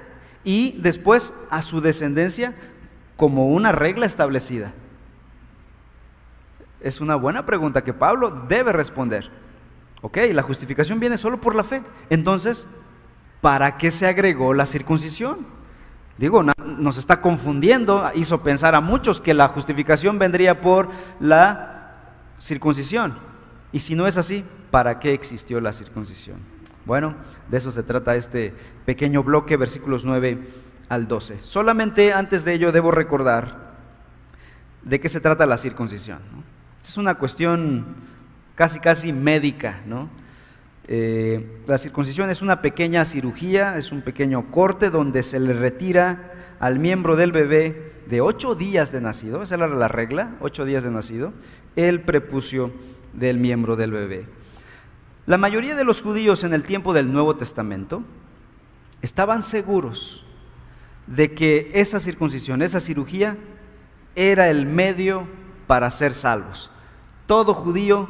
y 0.45 0.73
después 0.73 1.33
a 1.49 1.63
su 1.63 1.81
descendencia 1.81 2.55
como 3.17 3.47
una 3.47 3.73
regla 3.73 4.05
establecida? 4.05 4.75
Es 6.83 7.01
una 7.01 7.17
buena 7.17 7.47
pregunta 7.47 7.83
que 7.83 7.95
Pablo 7.95 8.45
debe 8.47 8.75
responder. 8.75 9.31
Ok, 10.03 10.19
la 10.35 10.43
justificación 10.43 11.01
viene 11.01 11.17
solo 11.17 11.41
por 11.41 11.55
la 11.55 11.65
fe. 11.65 11.81
Entonces, 12.11 12.69
¿para 13.41 13.79
qué 13.79 13.91
se 13.91 14.07
agregó 14.07 14.53
la 14.53 14.67
circuncisión? 14.67 15.60
Digo, 16.21 16.43
nos 16.43 16.99
está 16.99 17.23
confundiendo, 17.23 18.11
hizo 18.15 18.43
pensar 18.43 18.75
a 18.75 18.83
muchos 18.83 19.23
que 19.23 19.33
la 19.33 19.49
justificación 19.49 20.19
vendría 20.19 20.61
por 20.61 20.91
la 21.19 21.95
circuncisión. 22.39 23.17
Y 23.73 23.79
si 23.79 23.95
no 23.95 24.07
es 24.07 24.19
así, 24.19 24.45
¿para 24.71 24.99
qué 24.99 25.15
existió 25.15 25.63
la 25.63 25.73
circuncisión? 25.73 26.37
Bueno, 26.85 27.15
de 27.49 27.57
eso 27.57 27.71
se 27.71 27.83
trata 27.83 28.17
este 28.17 28.53
pequeño 28.85 29.23
bloque, 29.23 29.57
versículos 29.57 30.05
9 30.05 30.47
al 30.91 31.09
12. 31.09 31.41
Solamente 31.41 32.13
antes 32.13 32.45
de 32.45 32.53
ello 32.53 32.71
debo 32.71 32.91
recordar 32.91 33.71
de 34.83 35.01
qué 35.01 35.09
se 35.09 35.23
trata 35.23 35.47
la 35.47 35.57
circuncisión. 35.57 36.19
Es 36.85 36.99
una 36.99 37.15
cuestión 37.15 37.87
casi, 38.57 38.79
casi 38.79 39.15
médica, 39.15 39.81
¿no? 39.87 40.11
Eh, 40.93 41.63
la 41.69 41.79
circuncisión 41.79 42.31
es 42.31 42.43
una 42.43 42.61
pequeña 42.63 43.05
cirugía, 43.05 43.77
es 43.77 43.93
un 43.93 44.03
pequeño 44.03 44.51
corte 44.51 44.91
donde 44.91 45.23
se 45.23 45.39
le 45.39 45.53
retira 45.53 46.33
al 46.59 46.81
miembro 46.81 47.15
del 47.15 47.31
bebé 47.31 47.93
de 48.09 48.21
ocho 48.21 48.57
días 48.57 48.91
de 48.91 49.01
nacido, 49.01 49.45
esa 49.45 49.55
era 49.55 49.69
la 49.69 49.87
regla, 49.87 50.35
ocho 50.41 50.65
días 50.65 50.83
de 50.83 50.91
nacido, 50.91 51.33
el 51.77 52.01
prepucio 52.01 52.73
del 53.13 53.39
miembro 53.39 53.77
del 53.77 53.93
bebé. 53.93 54.27
La 55.27 55.39
mayoría 55.39 55.77
de 55.77 55.85
los 55.85 56.03
judíos 56.03 56.43
en 56.43 56.55
el 56.55 56.65
tiempo 56.65 56.93
del 56.93 57.13
Nuevo 57.13 57.37
Testamento 57.37 58.03
estaban 59.01 59.45
seguros 59.45 60.27
de 61.07 61.35
que 61.35 61.71
esa 61.73 62.01
circuncisión, 62.01 62.63
esa 62.63 62.81
cirugía, 62.81 63.37
era 64.17 64.51
el 64.51 64.67
medio 64.67 65.29
para 65.69 65.89
ser 65.93 66.15
salvos. 66.15 66.73
Todo 67.27 67.55
judío, 67.55 68.09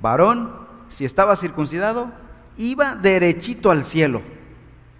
varón, 0.00 0.63
si 0.94 1.04
estaba 1.04 1.34
circuncidado, 1.34 2.12
iba 2.56 2.94
derechito 2.94 3.72
al 3.72 3.84
cielo. 3.84 4.22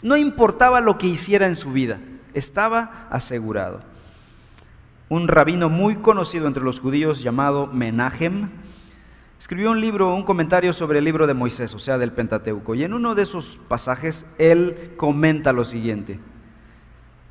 No 0.02 0.16
importaba 0.16 0.80
lo 0.80 0.98
que 0.98 1.06
hiciera 1.06 1.46
en 1.46 1.54
su 1.54 1.70
vida, 1.70 2.00
estaba 2.32 3.06
asegurado. 3.10 3.80
Un 5.08 5.28
rabino 5.28 5.68
muy 5.68 5.94
conocido 5.94 6.48
entre 6.48 6.64
los 6.64 6.80
judíos 6.80 7.22
llamado 7.22 7.68
Menahem 7.68 8.48
escribió 9.38 9.70
un 9.70 9.80
libro, 9.80 10.12
un 10.12 10.24
comentario 10.24 10.72
sobre 10.72 10.98
el 10.98 11.04
libro 11.04 11.28
de 11.28 11.34
Moisés, 11.34 11.72
o 11.74 11.78
sea, 11.78 11.96
del 11.96 12.10
Pentateuco. 12.10 12.74
Y 12.74 12.82
en 12.82 12.92
uno 12.92 13.14
de 13.14 13.22
esos 13.22 13.60
pasajes 13.68 14.26
él 14.36 14.94
comenta 14.96 15.52
lo 15.52 15.62
siguiente. 15.62 16.18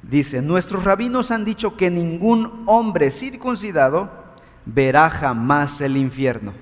Dice, 0.04 0.42
nuestros 0.42 0.86
rabinos 0.86 1.32
han 1.32 1.44
dicho 1.44 1.76
que 1.76 1.92
ningún 1.92 2.64
hombre 2.66 3.12
circuncidado 3.12 4.10
verá 4.66 5.10
jamás 5.10 5.82
el 5.82 5.98
infierno. 5.98 6.54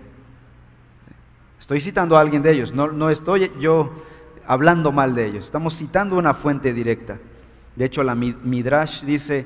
Estoy 1.61 1.79
citando 1.79 2.17
a 2.17 2.21
alguien 2.21 2.41
de 2.41 2.51
ellos, 2.51 2.73
no, 2.73 2.87
no 2.87 3.11
estoy 3.11 3.51
yo 3.59 3.91
hablando 4.47 4.91
mal 4.91 5.13
de 5.13 5.27
ellos, 5.27 5.45
estamos 5.45 5.77
citando 5.77 6.17
una 6.17 6.33
fuente 6.33 6.73
directa. 6.73 7.19
De 7.75 7.85
hecho, 7.85 8.03
la 8.03 8.15
Midrash 8.15 9.03
dice, 9.03 9.45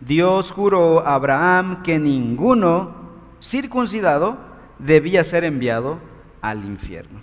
Dios 0.00 0.50
juró 0.50 1.06
a 1.06 1.14
Abraham 1.14 1.84
que 1.84 2.00
ninguno 2.00 2.96
circuncidado 3.40 4.36
debía 4.80 5.22
ser 5.22 5.44
enviado 5.44 6.00
al 6.42 6.64
infierno. 6.64 7.20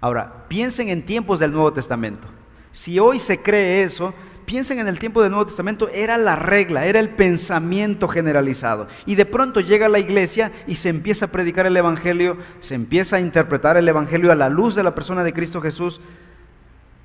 Ahora, 0.00 0.44
piensen 0.48 0.88
en 0.88 1.06
tiempos 1.06 1.38
del 1.38 1.52
Nuevo 1.52 1.72
Testamento. 1.72 2.26
Si 2.72 2.98
hoy 2.98 3.20
se 3.20 3.40
cree 3.40 3.84
eso, 3.84 4.14
piensen 4.48 4.78
en 4.78 4.88
el 4.88 4.98
tiempo 4.98 5.20
del 5.20 5.30
Nuevo 5.30 5.44
Testamento, 5.44 5.90
era 5.90 6.16
la 6.16 6.34
regla, 6.34 6.86
era 6.86 6.98
el 6.98 7.10
pensamiento 7.10 8.08
generalizado. 8.08 8.88
Y 9.04 9.14
de 9.14 9.26
pronto 9.26 9.60
llega 9.60 9.90
la 9.90 9.98
iglesia 9.98 10.50
y 10.66 10.76
se 10.76 10.88
empieza 10.88 11.26
a 11.26 11.30
predicar 11.30 11.66
el 11.66 11.76
Evangelio, 11.76 12.38
se 12.60 12.74
empieza 12.74 13.16
a 13.16 13.20
interpretar 13.20 13.76
el 13.76 13.86
Evangelio 13.86 14.32
a 14.32 14.34
la 14.34 14.48
luz 14.48 14.74
de 14.74 14.82
la 14.82 14.94
persona 14.94 15.22
de 15.22 15.34
Cristo 15.34 15.60
Jesús. 15.60 16.00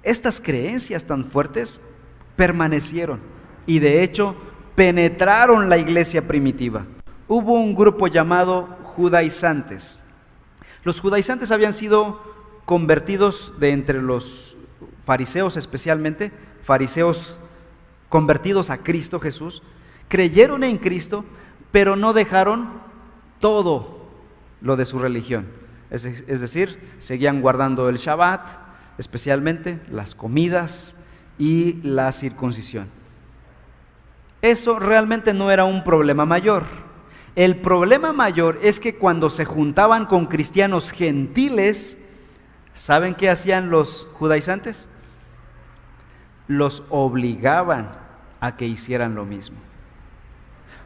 Estas 0.03 0.39
creencias 0.39 1.03
tan 1.03 1.25
fuertes 1.25 1.81
permanecieron 2.37 3.19
y 3.65 3.79
de 3.79 4.03
hecho 4.03 4.37
penetraron 4.75 5.67
la 5.67 5.77
iglesia 5.77 6.25
primitiva. 6.25 6.85
Hubo 7.27 7.55
un 7.55 7.75
grupo 7.75 8.07
llamado 8.07 8.69
judaizantes. 8.83 9.99
Los 10.85 11.01
judaizantes 11.01 11.51
habían 11.51 11.73
sido 11.73 12.21
convertidos 12.63 13.53
de 13.59 13.71
entre 13.71 14.01
los 14.01 14.55
fariseos 15.05 15.57
especialmente 15.57 16.31
fariseos 16.63 17.37
convertidos 18.09 18.69
a 18.69 18.79
Cristo 18.79 19.19
Jesús, 19.19 19.61
creyeron 20.07 20.63
en 20.63 20.77
Cristo, 20.77 21.25
pero 21.71 21.95
no 21.95 22.13
dejaron 22.13 22.69
todo 23.39 24.07
lo 24.61 24.75
de 24.75 24.85
su 24.85 24.99
religión. 24.99 25.47
Es, 25.89 26.03
decir, 26.41 26.79
seguían 26.97 27.41
guardando 27.41 27.87
el 27.87 27.97
Shabbat, 27.97 28.41
especialmente 28.97 29.79
las 29.91 30.15
comidas 30.15 30.95
y 31.37 31.81
la 31.83 32.11
circuncisión. 32.11 32.87
Eso 34.41 34.79
realmente 34.79 35.33
no 35.33 35.51
era 35.51 35.65
un 35.65 35.83
problema 35.83 36.25
mayor. 36.25 36.63
El 37.35 37.57
problema 37.57 38.13
mayor 38.13 38.59
es 38.63 38.79
que 38.79 38.95
cuando 38.95 39.29
se 39.29 39.45
juntaban 39.45 40.05
con 40.05 40.27
cristianos 40.27 40.91
gentiles, 40.91 41.97
¿saben 42.73 43.15
qué 43.15 43.29
hacían 43.29 43.69
los 43.69 44.07
judaizantes? 44.13 44.89
Los 46.57 46.83
obligaban 46.89 47.91
a 48.39 48.55
que 48.55 48.65
hicieran 48.65 49.15
lo 49.15 49.25
mismo. 49.25 49.57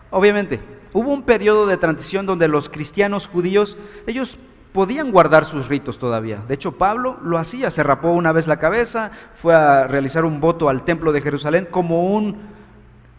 Obviamente, 0.10 0.60
hubo 0.94 1.12
un 1.12 1.24
periodo 1.24 1.66
de 1.68 1.78
transición 1.78 2.26
donde 2.26 2.48
los 2.48 2.70
cristianos 2.70 3.28
judíos, 3.28 3.78
ellos 4.06 4.38
podían 4.74 5.12
guardar 5.12 5.46
sus 5.46 5.68
ritos 5.68 5.98
todavía. 5.98 6.40
De 6.48 6.54
hecho, 6.54 6.74
Pablo 6.74 7.18
lo 7.24 7.38
hacía, 7.38 7.72
se 7.72 7.84
rapó 7.84 8.12
una 8.12 8.32
vez 8.32 8.48
la 8.48 8.60
cabeza, 8.60 9.12
fue 9.34 9.56
a 9.56 9.88
realizar 9.88 10.24
un 10.24 10.40
voto 10.40 10.70
al 10.70 10.86
templo 10.86 11.12
de 11.12 11.22
Jerusalén 11.22 11.68
como 11.70 12.14
un, 12.14 12.38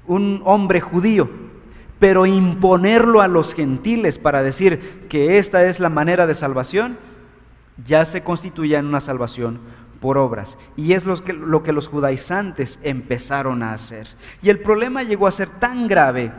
un 0.07 0.41
hombre 0.45 0.81
judío. 0.81 1.29
Pero 1.99 2.27
imponerlo 2.27 3.21
a 3.21 3.29
los 3.29 3.55
gentiles 3.55 4.19
para 4.19 4.45
decir 4.45 5.07
que 5.09 5.39
esta 5.39 5.65
es 5.65 5.81
la 5.81 5.89
manera 5.89 6.29
de 6.29 6.35
salvación, 6.35 6.97
ya 7.85 8.05
se 8.05 8.23
constituía 8.23 8.79
en 8.79 8.87
una 8.87 9.01
salvación 9.01 9.59
por 10.01 10.19
obras. 10.19 10.59
Y 10.77 10.93
es 10.93 11.05
lo 11.05 11.17
que, 11.23 11.33
lo 11.33 11.63
que 11.63 11.73
los 11.73 11.89
judaizantes 11.89 12.79
empezaron 12.83 13.63
a 13.63 13.73
hacer. 13.73 14.09
Y 14.43 14.51
el 14.51 14.61
problema 14.61 15.03
llegó 15.03 15.27
a 15.27 15.33
ser 15.33 15.49
tan 15.49 15.89
grave 15.89 16.33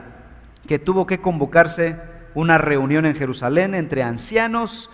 que 0.67 0.79
tuvo 0.79 1.05
que 1.07 1.19
convocarse 1.19 1.97
una 2.35 2.57
reunión 2.57 3.05
en 3.05 3.15
Jerusalén 3.15 3.73
entre 3.73 4.03
ancianos 4.03 4.89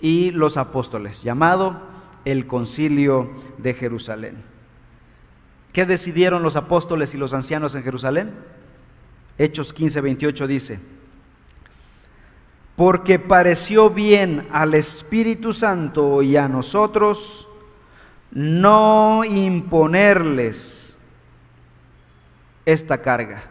y 0.00 0.30
los 0.32 0.56
apóstoles, 0.56 1.22
llamado 1.22 1.80
el 2.24 2.46
concilio 2.46 3.30
de 3.58 3.74
Jerusalén. 3.74 4.36
¿Qué 5.72 5.86
decidieron 5.86 6.42
los 6.42 6.56
apóstoles 6.56 7.14
y 7.14 7.16
los 7.16 7.34
ancianos 7.34 7.74
en 7.74 7.82
Jerusalén? 7.82 8.32
Hechos 9.38 9.72
15, 9.72 10.00
28 10.00 10.46
dice, 10.46 10.78
porque 12.76 13.18
pareció 13.18 13.90
bien 13.90 14.46
al 14.52 14.74
Espíritu 14.74 15.52
Santo 15.52 16.22
y 16.22 16.36
a 16.36 16.48
nosotros 16.48 17.48
no 18.30 19.24
imponerles 19.24 20.96
esta 22.66 22.98
carga. 23.02 23.42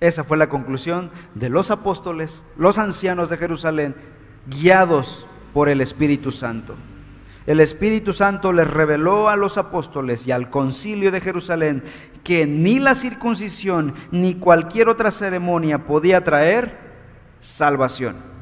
Esa 0.00 0.24
fue 0.24 0.36
la 0.36 0.48
conclusión 0.48 1.10
de 1.34 1.48
los 1.48 1.70
apóstoles, 1.70 2.44
los 2.56 2.78
ancianos 2.78 3.30
de 3.30 3.38
Jerusalén, 3.38 3.94
guiados 4.46 5.26
por 5.52 5.68
el 5.68 5.80
Espíritu 5.80 6.30
Santo. 6.30 6.74
El 7.46 7.60
Espíritu 7.60 8.12
Santo 8.12 8.52
les 8.52 8.68
reveló 8.68 9.28
a 9.28 9.36
los 9.36 9.58
apóstoles 9.58 10.26
y 10.26 10.32
al 10.32 10.48
concilio 10.48 11.12
de 11.12 11.20
Jerusalén 11.20 11.82
que 12.22 12.46
ni 12.46 12.78
la 12.78 12.94
circuncisión 12.94 13.94
ni 14.10 14.34
cualquier 14.34 14.88
otra 14.88 15.10
ceremonia 15.10 15.86
podía 15.86 16.24
traer 16.24 16.78
salvación. 17.40 18.33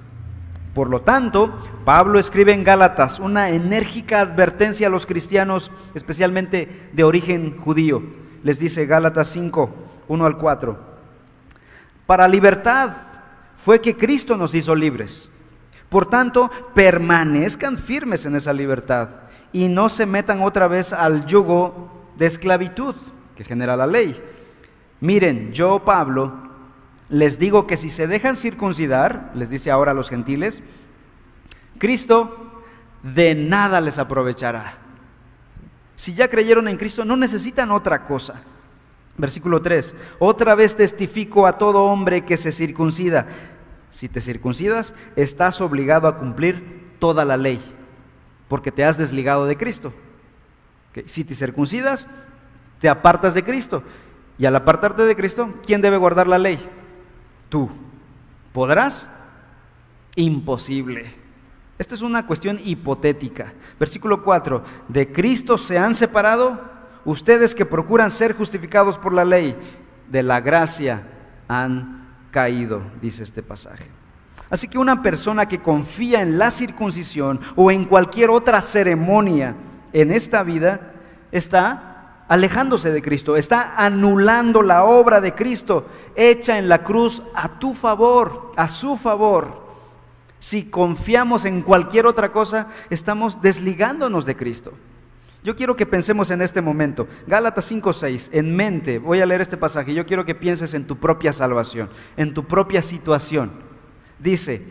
Por 0.75 0.88
lo 0.88 1.02
tanto, 1.02 1.59
Pablo 1.85 2.19
escribe 2.19 2.52
en 2.52 2.64
Gálatas 2.64 3.19
una 3.19 3.50
enérgica 3.50 4.21
advertencia 4.21 4.87
a 4.87 4.91
los 4.91 5.05
cristianos, 5.05 5.71
especialmente 5.95 6.88
de 6.93 7.05
origen 7.05 7.59
judío. 7.59 8.02
Les 8.43 8.59
dice 8.59 8.87
Gálatas 8.87 9.29
5, 9.29 9.71
1 10.09 10.25
al 10.25 10.38
4. 10.38 10.79
Para 12.07 12.26
libertad 12.26 12.91
fue 13.64 13.81
que 13.81 13.97
Cristo 13.97 14.37
nos 14.37 14.55
hizo 14.55 14.75
libres. 14.75 15.31
Por 15.88 16.07
tanto, 16.07 16.50
permanezcan 16.75 17.76
firmes 17.76 18.25
en 18.25 18.35
esa 18.35 18.52
libertad 18.55 19.11
y 19.52 19.69
no 19.69 19.91
se 19.91 20.07
metan 20.07 20.41
otra 20.41 20.69
vez 20.69 20.95
al 20.95 21.26
yugo 21.26 22.09
de 22.17 22.26
esclavitud 22.26 22.95
que 23.37 23.45
genera 23.45 23.76
la 23.76 23.87
ley. 23.87 24.19
Miren, 25.00 25.52
yo, 25.52 25.81
Pablo, 25.85 26.52
les 27.12 27.38
digo 27.38 27.66
que 27.66 27.76
si 27.76 27.90
se 27.90 28.07
dejan 28.07 28.37
circuncidar, 28.37 29.33
les 29.35 29.50
dice 29.50 29.71
ahora 29.71 29.90
a 29.90 29.95
los 29.95 30.09
gentiles, 30.09 30.62
Cristo 31.76 32.64
de 33.02 33.35
nada 33.35 33.83
les 33.83 33.99
aprovechará. 33.99 34.78
Si 35.95 36.14
ya 36.14 36.28
creyeron 36.28 36.69
en 36.69 36.78
Cristo, 36.78 37.04
no 37.04 37.19
necesitan 37.19 37.71
otra 37.71 38.07
cosa. 38.07 38.40
Versículo 39.19 39.61
3, 39.61 39.95
otra 40.21 40.54
vez 40.54 40.75
testifico 40.75 41.47
a 41.47 41.59
todo 41.59 41.85
hombre 41.85 42.25
que 42.25 42.38
se 42.38 42.50
circuncida. 42.50 43.26
Si 43.90 44.09
te 44.09 44.23
circuncidas, 44.23 44.95
estás 45.14 45.61
obligado 45.61 46.09
a 46.09 46.16
cumplir 46.16 46.95
toda 46.99 47.26
la 47.26 47.37
ley, 47.37 47.61
porque 48.49 48.73
te 48.73 48.87
has 48.87 48.97
desligado 48.97 49.45
de 49.45 49.59
Cristo. 49.59 49.92
Si 51.04 51.25
te 51.25 51.35
circuncidas, 51.35 52.09
te 52.81 52.88
apartas 52.88 53.35
de 53.35 53.45
Cristo. 53.45 53.83
Y 54.38 54.47
al 54.47 54.57
apartarte 54.57 55.02
de 55.02 55.14
Cristo, 55.14 55.52
¿quién 55.66 55.83
debe 55.83 55.99
guardar 55.99 56.26
la 56.26 56.38
ley? 56.38 56.59
Tú. 57.53 57.69
¿Podrás? 58.55 59.11
Imposible. 60.17 61.15
Esta 61.79 61.95
es 61.95 62.01
una 62.01 62.27
cuestión 62.27 62.59
hipotética. 62.65 63.53
Versículo 63.79 64.23
4. 64.25 64.65
De 64.89 65.13
Cristo 65.13 65.59
se 65.59 65.79
han 65.79 65.95
separado 65.95 66.63
ustedes 67.05 67.55
que 67.55 67.67
procuran 67.67 68.11
ser 68.11 68.35
justificados 68.35 68.97
por 68.97 69.13
la 69.13 69.27
ley. 69.27 69.55
De 70.11 70.23
la 70.23 70.41
gracia 70.41 71.07
han 71.47 72.09
caído, 72.31 72.81
dice 73.03 73.23
este 73.23 73.43
pasaje. 73.43 73.87
Así 74.49 74.67
que 74.67 74.79
una 74.79 75.03
persona 75.03 75.47
que 75.47 75.61
confía 75.61 76.23
en 76.23 76.38
la 76.38 76.51
circuncisión 76.51 77.38
o 77.55 77.71
en 77.71 77.85
cualquier 77.85 78.31
otra 78.31 78.62
ceremonia 78.62 79.55
en 79.93 80.11
esta 80.11 80.43
vida 80.43 80.93
está 81.31 81.91
alejándose 82.29 82.91
de 82.91 83.03
Cristo, 83.03 83.37
está 83.37 83.75
anulando 83.77 84.63
la 84.63 84.85
obra 84.85 85.21
de 85.21 85.35
Cristo 85.35 85.87
hecha 86.15 86.59
en 86.59 86.69
la 86.69 86.83
cruz 86.83 87.23
a 87.35 87.59
tu 87.59 87.75
favor, 87.75 88.53
a 88.57 88.69
su 88.69 88.97
favor. 88.97 89.63
Si 90.39 90.65
confiamos 90.65 91.45
en 91.45 91.63
cualquier 91.63 92.07
otra 92.07 92.33
cosa, 92.33 92.69
estamos 92.91 93.41
desligándonos 93.43 94.25
de 94.25 94.37
Cristo. 94.37 94.73
Yo 95.45 95.57
quiero 95.57 95.75
que 95.75 95.87
pensemos 95.87 96.31
en 96.31 96.41
este 96.41 96.61
momento. 96.61 97.09
Gálatas 97.27 97.71
5:6, 97.71 98.31
en 98.33 98.55
mente, 98.55 98.99
voy 98.99 99.21
a 99.21 99.27
leer 99.27 99.41
este 99.41 99.57
pasaje. 99.57 99.93
Yo 99.93 100.07
quiero 100.07 100.25
que 100.25 100.35
pienses 100.35 100.75
en 100.75 100.87
tu 100.87 100.97
propia 100.97 101.33
salvación, 101.33 101.91
en 102.17 102.33
tu 102.33 102.45
propia 102.45 102.81
situación. 102.81 103.51
Dice, 104.21 104.63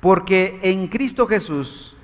porque 0.00 0.58
en 0.62 0.88
Cristo 0.88 1.26
Jesús 1.26 1.94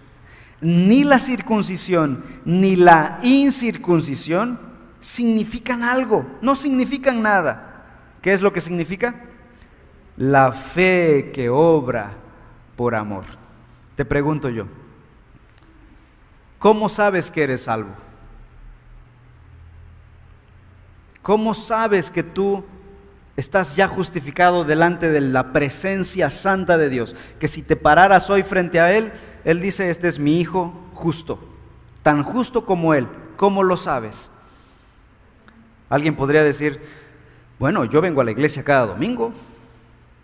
ni 0.65 1.05
la 1.05 1.19
circuncisión 1.19 2.25
ni 2.47 2.75
la 2.75 3.19
incircuncisión 3.23 4.59
significan 4.99 5.83
algo, 5.83 6.27
no 6.41 6.57
significan 6.57 7.21
nada. 7.21 7.85
¿Qué 8.23 8.33
es 8.33 8.41
lo 8.41 8.51
que 8.51 8.63
significa? 8.63 9.15
La 10.17 10.53
fe 10.53 11.33
que 11.35 11.51
obra 11.51 12.13
por 12.77 12.95
amor. 12.95 13.25
Te 13.95 14.07
pregunto 14.07 14.49
yo, 14.49 14.65
¿cómo 16.59 16.89
sabes 16.89 17.31
que 17.31 17.45
eres 17.45 17.65
salvo? 17.65 17.91
¿Cómo 21.21 21.53
sabes 21.53 22.11
que 22.11 22.23
tú 22.23 22.65
estás 23.37 23.77
ya 23.77 23.87
justificado 23.87 24.65
delante 24.65 25.11
de 25.11 25.21
la 25.21 25.53
presencia 25.53 26.31
santa 26.31 26.79
de 26.79 26.89
Dios? 26.89 27.15
Que 27.39 27.49
si 27.49 27.61
te 27.61 27.77
pararas 27.77 28.31
hoy 28.31 28.43
frente 28.43 28.81
a 28.81 28.95
Él, 28.97 29.13
él 29.45 29.61
dice, 29.61 29.91
este 29.91 30.09
es 30.09 30.19
mi 30.19 30.41
hijo 30.41 30.73
justo, 30.95 31.39
tan 32.03 32.23
justo 32.23 32.65
como 32.65 32.95
Él. 32.95 33.07
¿Cómo 33.37 33.63
lo 33.63 33.77
sabes? 33.77 34.31
Alguien 35.91 36.17
podría 36.17 36.43
decir, 36.43 36.81
bueno, 37.59 37.85
yo 37.85 38.01
vengo 38.01 38.21
a 38.21 38.25
la 38.25 38.31
iglesia 38.31 38.65
cada 38.65 38.87
domingo, 38.87 39.33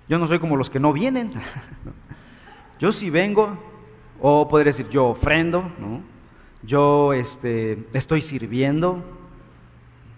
yo 0.08 0.18
no 0.18 0.26
soy 0.26 0.38
como 0.38 0.56
los 0.56 0.70
que 0.70 0.80
no 0.80 0.92
vienen, 0.92 1.32
yo 2.78 2.92
sí 2.92 3.10
vengo, 3.10 3.58
o 4.20 4.48
podría 4.48 4.72
decir, 4.72 4.88
yo 4.88 5.06
ofrendo, 5.06 5.70
yo 6.62 7.12
este, 7.12 7.86
estoy 7.92 8.22
sirviendo, 8.22 9.02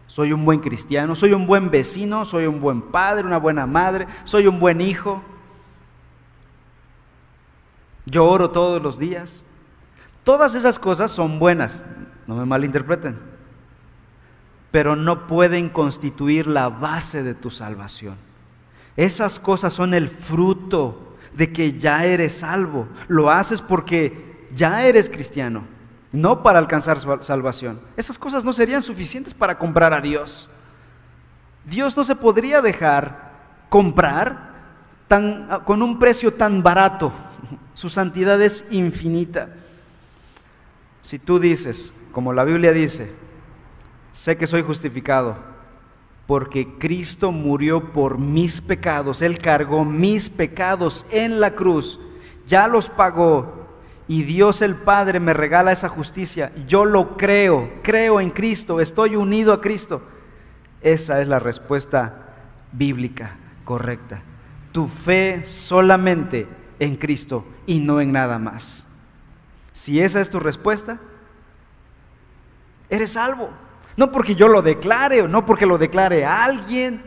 soy 0.07 0.33
un 0.33 0.45
buen 0.45 0.61
cristiano, 0.61 1.15
soy 1.15 1.33
un 1.33 1.47
buen 1.47 1.71
vecino, 1.71 2.25
soy 2.25 2.47
un 2.47 2.61
buen 2.61 2.83
padre, 2.83 3.27
una 3.27 3.39
buena 3.39 3.67
madre, 3.67 4.07
soy 4.25 4.47
un 4.47 4.61
buen 4.61 4.81
hijo. 4.81 5.23
Yo 8.07 8.27
oro 8.27 8.51
todos 8.51 8.83
los 8.83 8.99
días. 8.99 9.45
Todas 10.25 10.55
esas 10.55 10.79
cosas 10.79 11.11
son 11.11 11.39
buenas, 11.41 11.85
no 12.29 12.37
me 12.37 12.45
malinterpreten, 12.45 13.19
pero 14.71 14.95
no 14.95 15.27
pueden 15.27 15.69
constituir 15.69 16.47
la 16.47 16.69
base 16.69 17.25
de 17.25 17.35
tu 17.35 17.51
salvación. 17.51 18.15
Esas 18.97 19.41
cosas 19.41 19.73
son 19.73 19.95
el 19.95 20.09
fruto 20.09 21.17
de 21.33 21.53
que 21.53 21.79
ya 21.79 22.05
eres 22.05 22.39
salvo. 22.39 22.87
Lo 23.09 23.31
haces 23.31 23.61
porque 23.61 24.47
ya 24.55 24.85
eres 24.85 25.11
cristiano, 25.11 25.65
no 26.13 26.43
para 26.45 26.61
alcanzar 26.61 27.01
salvación. 27.23 27.81
Esas 27.97 28.17
cosas 28.17 28.45
no 28.45 28.53
serían 28.53 28.83
suficientes 28.83 29.35
para 29.35 29.59
comprar 29.59 29.93
a 29.93 30.01
Dios. 30.01 30.49
Dios 31.65 31.97
no 31.97 32.05
se 32.05 32.15
podría 32.15 32.61
dejar 32.63 33.33
comprar 33.69 34.53
tan, 35.09 35.49
con 35.65 35.83
un 35.83 35.99
precio 35.99 36.33
tan 36.33 36.63
barato. 36.63 37.13
Su 37.75 37.89
santidad 37.89 38.41
es 38.43 38.65
infinita. 38.71 39.49
Si 41.03 41.19
tú 41.19 41.39
dices, 41.39 41.93
como 42.13 42.33
la 42.33 42.45
Biblia 42.45 42.73
dice, 42.73 43.11
sé 44.13 44.37
que 44.37 44.47
soy 44.47 44.63
justificado 44.63 45.53
porque 46.27 46.79
Cristo 46.79 47.33
murió 47.33 47.93
por 47.93 48.19
mis 48.19 48.61
pecados, 48.61 49.23
Él 49.23 49.39
cargó 49.39 49.85
mis 49.85 50.31
pecados 50.31 51.07
en 51.11 51.41
la 51.41 51.55
cruz, 51.55 51.99
ya 52.47 52.69
los 52.69 52.89
pagó 52.89 53.67
y 54.09 54.23
Dios 54.23 54.63
el 54.63 54.77
Padre 54.77 55.21
me 55.21 55.35
regala 55.35 55.73
esa 55.73 55.89
justicia, 55.89 56.53
yo 56.67 56.85
lo 56.85 57.17
creo, 57.17 57.71
creo 57.83 58.21
en 58.21 58.31
Cristo, 58.31 58.81
estoy 58.81 59.17
unido 59.17 59.53
a 59.53 59.61
Cristo. 59.61 60.03
Esa 60.81 61.21
es 61.21 61.29
la 61.29 61.39
respuesta 61.39 62.35
bíblica 62.73 63.37
correcta. 63.65 64.23
Tu 64.73 64.89
fe 64.89 65.43
solamente 65.45 66.47
en 66.83 66.97
Cristo 66.97 67.45
y 67.67 67.79
no 67.79 68.01
en 68.01 68.13
nada 68.13 68.39
más. 68.39 68.85
Si 69.73 70.01
esa 70.01 70.21
es 70.21 70.29
tu 70.29 70.41
respuesta, 70.41 70.99
eres 72.91 73.13
salvo. 73.13 73.51
No 73.97 74.11
porque 74.11 74.35
yo 74.35 74.49
lo 74.49 74.63
declare 74.63 75.23
o 75.23 75.29
no 75.29 75.47
porque 75.47 75.67
lo 75.67 75.79
declare 75.79 76.27
alguien, 76.27 77.03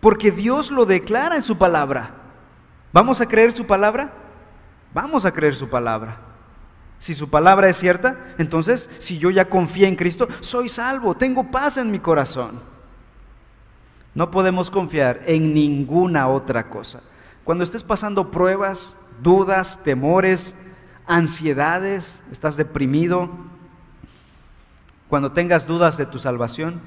porque 0.00 0.30
Dios 0.30 0.70
lo 0.70 0.86
declara 0.86 1.36
en 1.36 1.42
su 1.42 1.56
palabra. 1.56 2.10
¿Vamos 2.92 3.20
a 3.20 3.26
creer 3.26 3.52
su 3.52 3.66
palabra? 3.66 4.12
Vamos 4.92 5.24
a 5.24 5.32
creer 5.32 5.54
su 5.54 5.68
palabra. 5.68 6.18
Si 6.98 7.14
su 7.14 7.28
palabra 7.28 7.68
es 7.68 7.76
cierta, 7.76 8.16
entonces 8.38 8.88
si 8.98 9.18
yo 9.18 9.30
ya 9.30 9.48
confié 9.48 9.86
en 9.86 9.96
Cristo, 9.96 10.26
soy 10.40 10.68
salvo, 10.68 11.14
tengo 11.14 11.50
paz 11.50 11.76
en 11.76 11.90
mi 11.90 12.00
corazón. 12.00 12.60
No 14.14 14.30
podemos 14.30 14.70
confiar 14.70 15.20
en 15.26 15.52
ninguna 15.52 16.28
otra 16.28 16.68
cosa. 16.70 17.02
Cuando 17.46 17.62
estés 17.62 17.84
pasando 17.84 18.32
pruebas, 18.32 18.96
dudas, 19.22 19.80
temores, 19.84 20.52
ansiedades, 21.06 22.24
estás 22.32 22.56
deprimido, 22.56 23.30
cuando 25.06 25.30
tengas 25.30 25.64
dudas 25.64 25.96
de 25.96 26.06
tu 26.06 26.18
salvación, 26.18 26.80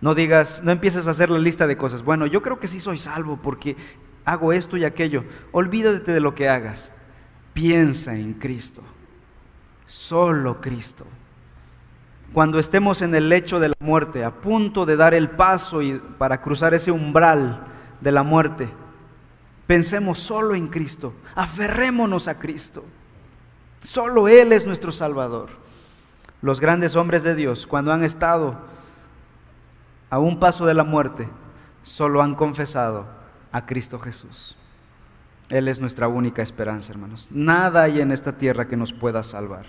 no 0.00 0.14
digas, 0.14 0.62
no 0.62 0.70
empieces 0.70 1.08
a 1.08 1.10
hacer 1.10 1.30
la 1.30 1.40
lista 1.40 1.66
de 1.66 1.76
cosas. 1.76 2.04
Bueno, 2.04 2.26
yo 2.26 2.42
creo 2.42 2.60
que 2.60 2.68
sí 2.68 2.78
soy 2.78 2.96
salvo 2.96 3.40
porque 3.42 3.76
hago 4.24 4.52
esto 4.52 4.76
y 4.76 4.84
aquello. 4.84 5.24
Olvídate 5.50 6.12
de 6.12 6.20
lo 6.20 6.36
que 6.36 6.48
hagas. 6.48 6.92
Piensa 7.54 8.14
en 8.14 8.34
Cristo. 8.34 8.82
Solo 9.84 10.60
Cristo. 10.60 11.04
Cuando 12.32 12.60
estemos 12.60 13.02
en 13.02 13.16
el 13.16 13.28
lecho 13.28 13.58
de 13.58 13.70
la 13.70 13.76
muerte, 13.80 14.22
a 14.22 14.30
punto 14.30 14.86
de 14.86 14.94
dar 14.94 15.12
el 15.12 15.28
paso 15.28 15.82
y 15.82 16.00
para 16.18 16.40
cruzar 16.40 16.72
ese 16.72 16.92
umbral 16.92 17.66
de 18.00 18.12
la 18.12 18.22
muerte, 18.22 18.68
pensemos 19.68 20.18
solo 20.18 20.56
en 20.56 20.66
Cristo. 20.66 21.12
Aferrémonos 21.36 22.26
a 22.26 22.38
Cristo. 22.38 22.84
Solo 23.84 24.26
Él 24.26 24.52
es 24.52 24.66
nuestro 24.66 24.90
Salvador. 24.90 25.50
Los 26.40 26.58
grandes 26.58 26.96
hombres 26.96 27.22
de 27.22 27.34
Dios, 27.34 27.66
cuando 27.66 27.92
han 27.92 28.02
estado 28.02 28.56
a 30.08 30.18
un 30.18 30.40
paso 30.40 30.64
de 30.64 30.72
la 30.72 30.84
muerte, 30.84 31.28
solo 31.82 32.22
han 32.22 32.34
confesado 32.34 33.06
a 33.52 33.66
Cristo 33.66 33.98
Jesús. 33.98 34.56
Él 35.50 35.68
es 35.68 35.80
nuestra 35.80 36.08
única 36.08 36.40
esperanza, 36.40 36.92
hermanos. 36.92 37.28
Nada 37.30 37.82
hay 37.82 38.00
en 38.00 38.10
esta 38.10 38.32
tierra 38.32 38.68
que 38.68 38.76
nos 38.76 38.94
pueda 38.94 39.22
salvar. 39.22 39.66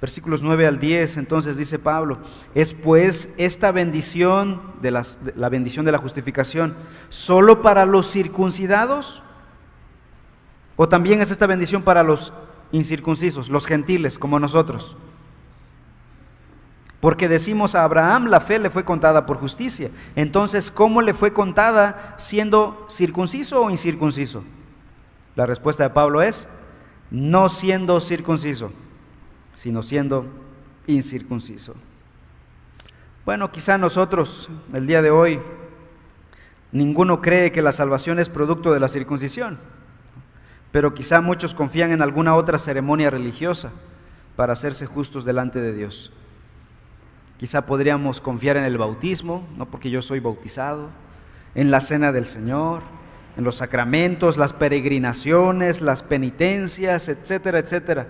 Versículos 0.00 0.42
9 0.42 0.66
al 0.66 0.78
10, 0.78 1.16
entonces 1.16 1.56
dice 1.56 1.78
Pablo, 1.78 2.18
es 2.54 2.74
pues 2.74 3.32
esta 3.38 3.72
bendición 3.72 4.60
de, 4.82 4.90
la 4.90 5.48
bendición 5.48 5.86
de 5.86 5.92
la 5.92 5.98
justificación 5.98 6.74
solo 7.08 7.62
para 7.62 7.86
los 7.86 8.10
circuncidados 8.10 9.22
o 10.76 10.88
también 10.88 11.22
es 11.22 11.30
esta 11.30 11.46
bendición 11.46 11.82
para 11.82 12.02
los 12.02 12.32
incircuncisos, 12.72 13.48
los 13.48 13.66
gentiles 13.66 14.18
como 14.18 14.38
nosotros. 14.38 14.96
Porque 17.00 17.28
decimos 17.28 17.74
a 17.74 17.84
Abraham 17.84 18.26
la 18.26 18.40
fe 18.40 18.58
le 18.58 18.70
fue 18.70 18.84
contada 18.84 19.24
por 19.26 19.38
justicia. 19.38 19.90
Entonces, 20.14 20.70
¿cómo 20.70 21.00
le 21.02 21.14
fue 21.14 21.32
contada 21.32 22.14
siendo 22.18 22.86
circunciso 22.90 23.62
o 23.62 23.70
incircunciso? 23.70 24.44
La 25.34 25.46
respuesta 25.46 25.84
de 25.84 25.90
Pablo 25.90 26.22
es, 26.22 26.48
no 27.10 27.48
siendo 27.48 28.00
circunciso, 28.00 28.72
sino 29.56 29.82
siendo 29.82 30.26
incircunciso. 30.86 31.74
Bueno, 33.24 33.50
quizá 33.50 33.76
nosotros, 33.76 34.48
el 34.72 34.86
día 34.86 35.02
de 35.02 35.10
hoy, 35.10 35.40
ninguno 36.70 37.20
cree 37.20 37.50
que 37.50 37.62
la 37.62 37.72
salvación 37.72 38.20
es 38.20 38.28
producto 38.28 38.72
de 38.72 38.78
la 38.78 38.86
circuncisión, 38.86 39.58
pero 40.70 40.94
quizá 40.94 41.20
muchos 41.20 41.54
confían 41.54 41.90
en 41.90 42.02
alguna 42.02 42.36
otra 42.36 42.58
ceremonia 42.58 43.10
religiosa 43.10 43.72
para 44.36 44.52
hacerse 44.52 44.86
justos 44.86 45.24
delante 45.24 45.60
de 45.60 45.72
Dios. 45.72 46.12
Quizá 47.38 47.66
podríamos 47.66 48.20
confiar 48.20 48.56
en 48.56 48.64
el 48.64 48.78
bautismo, 48.78 49.46
no 49.56 49.66
porque 49.66 49.90
yo 49.90 50.02
soy 50.02 50.20
bautizado, 50.20 50.90
en 51.54 51.70
la 51.70 51.80
cena 51.80 52.12
del 52.12 52.26
Señor, 52.26 52.82
en 53.36 53.44
los 53.44 53.56
sacramentos, 53.56 54.36
las 54.36 54.52
peregrinaciones, 54.52 55.80
las 55.80 56.02
penitencias, 56.02 57.08
etcétera, 57.08 57.58
etcétera. 57.58 58.06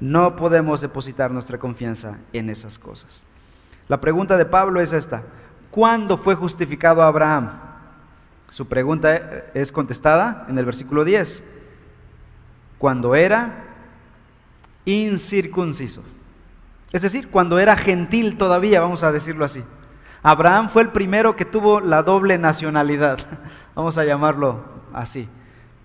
No 0.00 0.34
podemos 0.34 0.80
depositar 0.80 1.30
nuestra 1.30 1.58
confianza 1.58 2.18
en 2.32 2.48
esas 2.48 2.78
cosas. 2.78 3.22
La 3.86 4.00
pregunta 4.00 4.38
de 4.38 4.46
Pablo 4.46 4.80
es 4.80 4.92
esta. 4.92 5.22
¿Cuándo 5.70 6.16
fue 6.16 6.34
justificado 6.34 7.02
Abraham? 7.02 7.50
Su 8.48 8.66
pregunta 8.66 9.44
es 9.52 9.70
contestada 9.70 10.46
en 10.48 10.58
el 10.58 10.64
versículo 10.64 11.04
10. 11.04 11.44
Cuando 12.78 13.14
era 13.14 13.64
incircunciso. 14.86 16.02
Es 16.92 17.02
decir, 17.02 17.28
cuando 17.28 17.58
era 17.58 17.76
gentil 17.76 18.38
todavía, 18.38 18.80
vamos 18.80 19.02
a 19.02 19.12
decirlo 19.12 19.44
así. 19.44 19.62
Abraham 20.22 20.68
fue 20.68 20.82
el 20.82 20.88
primero 20.88 21.36
que 21.36 21.44
tuvo 21.44 21.80
la 21.80 22.02
doble 22.02 22.38
nacionalidad, 22.38 23.18
vamos 23.74 23.96
a 23.98 24.04
llamarlo 24.04 24.64
así. 24.92 25.28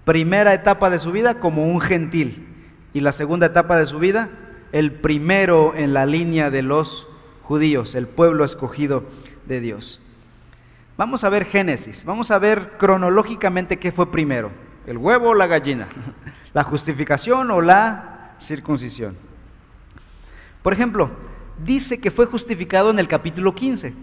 Primera 0.04 0.54
etapa 0.54 0.89
de 0.89 0.99
su 0.99 1.12
vida 1.12 1.39
como 1.39 1.67
un 1.67 1.82
gentil 1.82 2.55
y 2.95 3.01
la 3.01 3.12
segunda 3.12 3.47
etapa 3.47 3.77
de 3.77 3.88
su 3.88 3.99
vida, 3.99 4.29
el 4.71 4.93
primero 4.93 5.75
en 5.75 5.93
la 5.93 6.05
línea 6.05 6.49
de 6.49 6.62
los 6.62 7.10
judíos, 7.43 7.93
el 7.93 8.08
pueblo 8.08 8.45
escogido 8.45 9.03
de 9.45 9.60
Dios. 9.60 9.99
Vamos 10.95 11.25
a 11.25 11.29
ver 11.29 11.43
Génesis, 11.43 12.05
vamos 12.05 12.31
a 12.31 12.39
ver 12.39 12.77
cronológicamente 12.77 13.79
qué 13.79 13.91
fue 13.91 14.10
primero, 14.10 14.49
el 14.88 14.97
huevo 14.97 15.31
o 15.31 15.34
la 15.34 15.45
gallina, 15.45 15.89
la 16.53 16.63
justificación 16.63 17.51
o 17.51 17.60
la 17.60 18.38
circuncisión. 18.39 19.17
Por 20.63 20.71
ejemplo, 20.71 21.12
dice 21.65 21.99
que 21.99 22.12
fue 22.12 22.27
justificado 22.27 22.91
en 22.91 22.99
el 22.99 23.10
capítulo 23.10 23.53
15, 23.53 23.93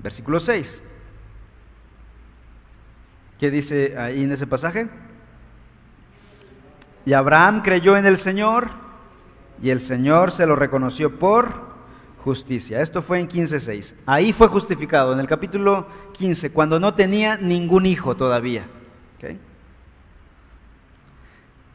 versículo 0.00 0.38
6. 0.38 0.80
¿Qué 3.40 3.50
dice 3.50 3.98
ahí 3.98 4.22
en 4.22 4.30
ese 4.30 4.46
pasaje? 4.46 4.88
Y 7.04 7.12
Abraham 7.12 7.62
creyó 7.62 7.96
en 7.96 8.06
el 8.06 8.18
Señor 8.18 8.70
y 9.62 9.70
el 9.70 9.80
Señor 9.80 10.32
se 10.32 10.46
lo 10.46 10.56
reconoció 10.56 11.18
por 11.18 11.72
justicia. 12.24 12.80
Esto 12.80 13.02
fue 13.02 13.18
en 13.18 13.28
15.6. 13.28 13.94
Ahí 14.06 14.32
fue 14.32 14.48
justificado, 14.48 15.12
en 15.12 15.20
el 15.20 15.26
capítulo 15.26 15.86
15, 16.12 16.52
cuando 16.52 16.78
no 16.78 16.94
tenía 16.94 17.36
ningún 17.36 17.86
hijo 17.86 18.16
todavía. 18.16 18.66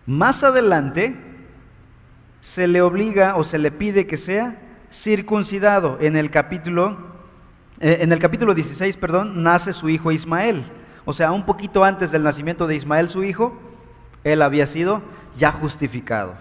Más 0.06 0.42
adelante, 0.46 1.16
se 2.40 2.66
le 2.66 2.82
obliga 2.82 3.36
o 3.36 3.44
se 3.44 3.58
le 3.58 3.72
pide 3.72 4.08
que 4.08 4.16
sea 4.16 4.58
circuncidado. 4.90 5.98
En 6.00 6.16
el 6.16 6.32
capítulo, 6.32 6.98
eh, 7.82 7.98
en 8.00 8.13
el 8.13 8.20
capítulo 8.20 8.54
16, 8.54 8.96
perdón, 8.96 9.44
nace 9.44 9.74
su 9.74 9.90
hijo 9.90 10.13
Ismael. 10.13 10.63
O 11.04 11.12
sea, 11.12 11.34
un 11.34 11.46
poquito 11.46 11.84
antes 11.84 12.10
del 12.10 12.24
nacimiento 12.24 12.68
de 12.68 12.76
Ismael, 12.76 13.10
su 13.10 13.26
hijo, 13.26 13.58
él 14.23 14.41
había 14.41 14.65
sido 14.65 15.01
ya 15.38 15.51
justificado. 15.51 16.36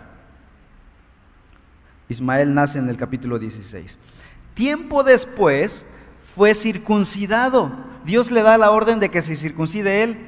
Ismael 2.09 2.55
nace 2.55 2.79
en 2.79 2.89
el 2.89 2.97
capítulo 2.97 3.39
16. 3.39 3.99
Tiempo 4.55 5.03
después 5.03 5.87
fue 6.35 6.55
circuncidado. 6.55 7.73
Dios 8.05 8.31
le 8.31 8.43
da 8.43 8.59
la 8.59 8.71
orden 8.71 9.01
de 9.01 9.11
que 9.11 9.23
se 9.23 9.37
circuncide 9.37 10.03
él 10.03 10.19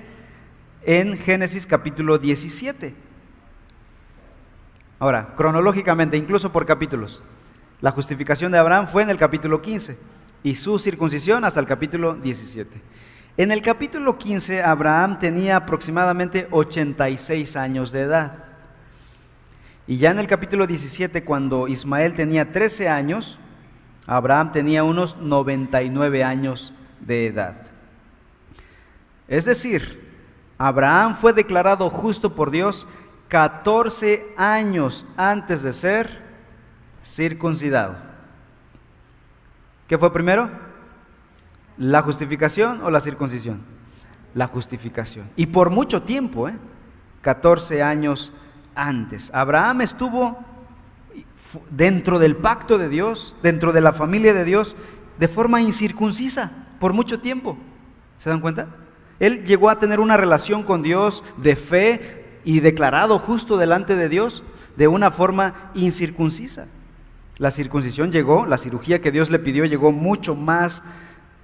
en 0.84 1.16
Génesis 1.18 1.66
capítulo 1.66 2.18
17. 2.18 2.94
Ahora, 4.98 5.34
cronológicamente, 5.36 6.16
incluso 6.16 6.50
por 6.50 6.66
capítulos, 6.66 7.22
la 7.80 7.92
justificación 7.92 8.50
de 8.50 8.58
Abraham 8.58 8.88
fue 8.88 9.02
en 9.02 9.10
el 9.10 9.16
capítulo 9.16 9.62
15 9.62 9.96
y 10.42 10.54
su 10.56 10.78
circuncisión 10.78 11.44
hasta 11.44 11.60
el 11.60 11.66
capítulo 11.66 12.14
17. 12.14 12.80
En 13.38 13.52
el 13.52 13.62
capítulo 13.62 14.18
15 14.18 14.64
Abraham 14.64 15.20
tenía 15.20 15.54
aproximadamente 15.54 16.48
86 16.50 17.54
años 17.54 17.92
de 17.92 18.00
edad. 18.00 18.32
Y 19.86 19.98
ya 19.98 20.10
en 20.10 20.18
el 20.18 20.26
capítulo 20.26 20.66
17, 20.66 21.22
cuando 21.22 21.68
Ismael 21.68 22.14
tenía 22.14 22.50
13 22.50 22.88
años, 22.88 23.38
Abraham 24.08 24.50
tenía 24.50 24.82
unos 24.82 25.18
99 25.18 26.24
años 26.24 26.74
de 26.98 27.28
edad. 27.28 27.58
Es 29.28 29.44
decir, 29.44 30.12
Abraham 30.58 31.14
fue 31.14 31.32
declarado 31.32 31.88
justo 31.90 32.34
por 32.34 32.50
Dios 32.50 32.88
14 33.28 34.34
años 34.36 35.06
antes 35.16 35.62
de 35.62 35.72
ser 35.72 36.22
circuncidado. 37.04 37.98
¿Qué 39.86 39.96
fue 39.96 40.12
primero? 40.12 40.67
¿La 41.78 42.02
justificación 42.02 42.82
o 42.82 42.90
la 42.90 43.00
circuncisión? 43.00 43.60
La 44.34 44.48
justificación. 44.48 45.26
Y 45.36 45.46
por 45.46 45.70
mucho 45.70 46.02
tiempo, 46.02 46.48
¿eh? 46.48 46.54
14 47.22 47.82
años 47.82 48.32
antes. 48.74 49.30
Abraham 49.34 49.82
estuvo 49.82 50.38
dentro 51.70 52.18
del 52.18 52.36
pacto 52.36 52.78
de 52.78 52.88
Dios, 52.88 53.34
dentro 53.42 53.72
de 53.72 53.80
la 53.80 53.92
familia 53.92 54.34
de 54.34 54.44
Dios, 54.44 54.76
de 55.18 55.28
forma 55.28 55.60
incircuncisa, 55.60 56.52
por 56.78 56.92
mucho 56.92 57.20
tiempo. 57.20 57.56
¿Se 58.18 58.30
dan 58.30 58.40
cuenta? 58.40 58.68
Él 59.18 59.44
llegó 59.44 59.70
a 59.70 59.78
tener 59.78 59.98
una 59.98 60.16
relación 60.16 60.62
con 60.62 60.82
Dios 60.82 61.24
de 61.38 61.56
fe, 61.56 62.18
y 62.48 62.60
declarado 62.60 63.18
justo 63.18 63.58
delante 63.58 63.94
de 63.94 64.08
Dios 64.08 64.42
de 64.76 64.88
una 64.88 65.10
forma 65.10 65.70
incircuncisa. 65.74 66.66
La 67.36 67.50
circuncisión 67.50 68.10
llegó, 68.10 68.46
la 68.46 68.56
cirugía 68.56 69.02
que 69.02 69.12
Dios 69.12 69.28
le 69.28 69.38
pidió 69.38 69.66
llegó 69.66 69.92
mucho 69.92 70.34
más 70.34 70.82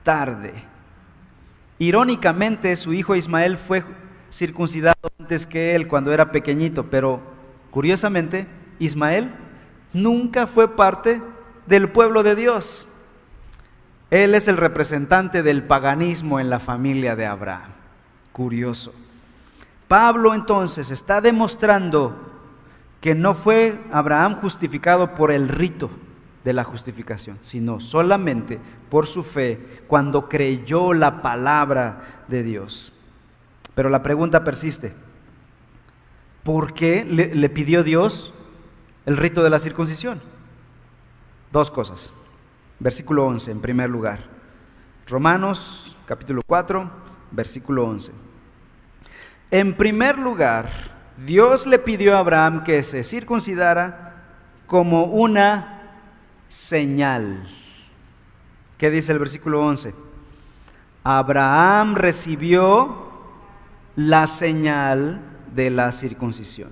tarde. 0.05 0.53
Irónicamente, 1.79 2.77
su 2.77 2.93
hijo 2.93 3.17
Ismael 3.17 3.59
fue 3.59 3.83
circuncidado 4.31 4.95
antes 5.19 5.47
que 5.47 5.75
él 5.75 5.89
cuando 5.89 6.13
era 6.13 6.31
pequeñito, 6.31 6.85
pero 6.85 7.21
curiosamente 7.71 8.47
Ismael 8.79 9.33
nunca 9.93 10.47
fue 10.47 10.77
parte 10.77 11.21
del 11.67 11.89
pueblo 11.89 12.23
de 12.23 12.37
Dios. 12.37 12.87
Él 14.11 14.35
es 14.35 14.47
el 14.47 14.57
representante 14.57 15.43
del 15.43 15.65
paganismo 15.65 16.39
en 16.39 16.51
la 16.51 16.61
familia 16.61 17.17
de 17.17 17.27
Abraham. 17.27 17.71
Curioso. 18.33 18.93
Pablo 19.89 20.35
entonces 20.35 20.91
está 20.91 21.21
demostrando 21.21 22.15
que 23.01 23.15
no 23.15 23.35
fue 23.35 23.81
Abraham 23.93 24.41
justificado 24.41 25.15
por 25.15 25.31
el 25.31 25.49
rito 25.49 25.91
de 26.45 26.53
la 26.53 26.63
justificación, 26.63 27.39
sino 27.41 27.81
solamente 27.81 28.61
por 28.91 29.07
su 29.07 29.25
fe 29.25 29.83
cuando 29.87 30.29
creyó 30.29 30.93
la 30.93 31.23
palabra 31.23 32.25
de 32.29 32.43
Dios. 32.43 32.93
Pero 33.75 33.89
la 33.89 34.03
pregunta 34.03 34.45
persiste. 34.45 34.93
¿Por 36.43 36.75
qué 36.75 37.05
le, 37.05 37.49
pidió 37.49 37.83
Dios 37.83 38.35
el 39.07 39.17
rito 39.17 39.43
de 39.43 39.49
la 39.49 39.59
circuncisión? 39.59 40.21
Dos 41.51 41.71
cosas. 41.71 42.13
Versículo 42.79 43.25
11, 43.27 43.51
en 43.51 43.61
primer 43.61 43.89
lugar. 43.89 44.21
Romanos 45.07 45.97
capítulo 46.07 46.43
4, 46.47 46.91
versículo 47.31 47.87
11. 47.87 48.13
En 49.51 49.75
primer 49.75 50.19
lugar, 50.19 50.69
Dios 51.25 51.67
le 51.67 51.79
pidió 51.79 52.15
a 52.15 52.19
Abraham 52.19 52.65
que 52.65 52.83
se 52.83 53.03
circuncidara 53.03 54.05
como 54.67 55.05
una 55.05 55.74
señal. 56.55 57.43
¿Qué 58.79 58.89
dice 58.89 59.11
el 59.11 59.19
versículo 59.19 59.67
11? 59.67 59.93
Abraham 61.03 61.97
recibió 61.97 63.09
la 63.97 64.29
señal 64.29 65.21
de 65.53 65.71
la 65.71 65.91
circuncisión. 65.91 66.71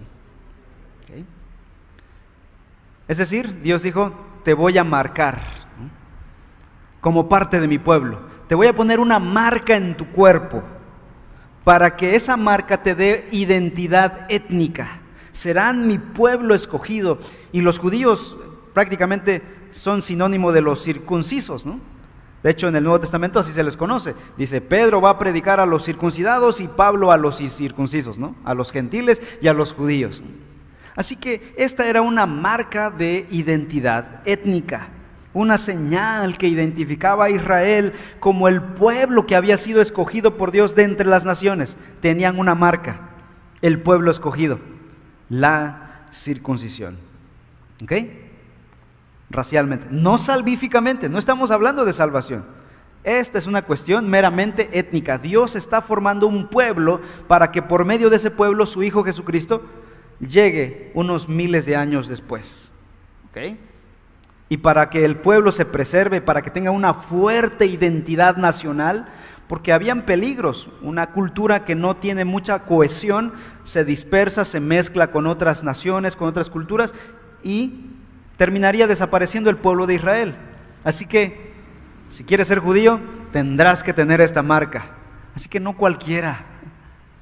Es 3.08 3.18
decir, 3.18 3.60
Dios 3.62 3.82
dijo, 3.82 4.12
te 4.44 4.54
voy 4.54 4.78
a 4.78 4.84
marcar 4.84 5.42
como 7.00 7.28
parte 7.28 7.58
de 7.58 7.66
mi 7.66 7.78
pueblo. 7.78 8.20
Te 8.46 8.54
voy 8.54 8.68
a 8.68 8.74
poner 8.74 9.00
una 9.00 9.18
marca 9.18 9.74
en 9.74 9.96
tu 9.96 10.06
cuerpo 10.06 10.62
para 11.64 11.96
que 11.96 12.14
esa 12.14 12.36
marca 12.36 12.82
te 12.82 12.94
dé 12.94 13.28
identidad 13.32 14.26
étnica. 14.28 15.00
Serán 15.32 15.88
mi 15.88 15.98
pueblo 15.98 16.54
escogido. 16.54 17.18
Y 17.50 17.60
los 17.60 17.78
judíos 17.78 18.36
prácticamente 18.72 19.42
son 19.70 20.02
sinónimo 20.02 20.52
de 20.52 20.60
los 20.60 20.82
circuncisos, 20.82 21.66
¿no? 21.66 21.80
De 22.42 22.50
hecho, 22.50 22.66
en 22.66 22.74
el 22.74 22.82
Nuevo 22.82 23.00
Testamento 23.00 23.38
así 23.38 23.52
se 23.52 23.62
les 23.62 23.76
conoce. 23.76 24.14
Dice, 24.36 24.60
Pedro 24.60 25.00
va 25.00 25.10
a 25.10 25.18
predicar 25.18 25.60
a 25.60 25.66
los 25.66 25.84
circuncidados 25.84 26.60
y 26.60 26.66
Pablo 26.66 27.12
a 27.12 27.16
los 27.16 27.36
circuncisos, 27.36 28.18
¿no? 28.18 28.34
A 28.44 28.54
los 28.54 28.72
gentiles 28.72 29.22
y 29.40 29.46
a 29.46 29.52
los 29.52 29.72
judíos. 29.72 30.24
Así 30.96 31.16
que 31.16 31.54
esta 31.56 31.86
era 31.86 32.02
una 32.02 32.26
marca 32.26 32.90
de 32.90 33.26
identidad 33.30 34.22
étnica, 34.26 34.88
una 35.32 35.56
señal 35.56 36.36
que 36.36 36.48
identificaba 36.48 37.26
a 37.26 37.30
Israel 37.30 37.94
como 38.18 38.48
el 38.48 38.60
pueblo 38.60 39.24
que 39.24 39.36
había 39.36 39.56
sido 39.56 39.80
escogido 39.80 40.36
por 40.36 40.50
Dios 40.50 40.74
de 40.74 40.82
entre 40.82 41.06
las 41.06 41.24
naciones. 41.24 41.78
Tenían 42.00 42.38
una 42.38 42.56
marca, 42.56 43.08
el 43.62 43.80
pueblo 43.80 44.10
escogido, 44.10 44.58
la 45.28 46.08
circuncisión. 46.12 46.98
¿Ok? 47.82 47.92
Racialmente, 49.32 49.86
no 49.90 50.18
salvíficamente, 50.18 51.08
no 51.08 51.18
estamos 51.18 51.50
hablando 51.50 51.86
de 51.86 51.94
salvación. 51.94 52.44
Esta 53.02 53.38
es 53.38 53.46
una 53.46 53.62
cuestión 53.62 54.08
meramente 54.08 54.68
étnica. 54.78 55.16
Dios 55.16 55.56
está 55.56 55.80
formando 55.80 56.26
un 56.26 56.48
pueblo 56.48 57.00
para 57.26 57.50
que 57.50 57.62
por 57.62 57.86
medio 57.86 58.10
de 58.10 58.16
ese 58.16 58.30
pueblo 58.30 58.66
su 58.66 58.82
Hijo 58.82 59.02
Jesucristo 59.02 59.62
llegue 60.20 60.92
unos 60.94 61.28
miles 61.28 61.64
de 61.64 61.76
años 61.76 62.08
después. 62.08 62.70
Y 64.50 64.58
para 64.58 64.90
que 64.90 65.04
el 65.06 65.16
pueblo 65.16 65.50
se 65.50 65.64
preserve, 65.64 66.20
para 66.20 66.42
que 66.42 66.50
tenga 66.50 66.70
una 66.70 66.92
fuerte 66.92 67.64
identidad 67.64 68.36
nacional, 68.36 69.08
porque 69.48 69.72
habían 69.72 70.04
peligros. 70.04 70.68
Una 70.82 71.10
cultura 71.12 71.64
que 71.64 71.74
no 71.74 71.96
tiene 71.96 72.26
mucha 72.26 72.60
cohesión 72.64 73.32
se 73.64 73.86
dispersa, 73.86 74.44
se 74.44 74.60
mezcla 74.60 75.10
con 75.10 75.26
otras 75.26 75.64
naciones, 75.64 76.16
con 76.16 76.28
otras 76.28 76.50
culturas 76.50 76.94
y 77.42 77.91
terminaría 78.42 78.88
desapareciendo 78.88 79.50
el 79.50 79.56
pueblo 79.56 79.86
de 79.86 79.94
Israel. 79.94 80.34
Así 80.82 81.06
que, 81.06 81.52
si 82.08 82.24
quieres 82.24 82.48
ser 82.48 82.58
judío, 82.58 82.98
tendrás 83.30 83.84
que 83.84 83.92
tener 83.92 84.20
esta 84.20 84.42
marca. 84.42 84.96
Así 85.32 85.48
que 85.48 85.60
no 85.60 85.76
cualquiera, 85.76 86.40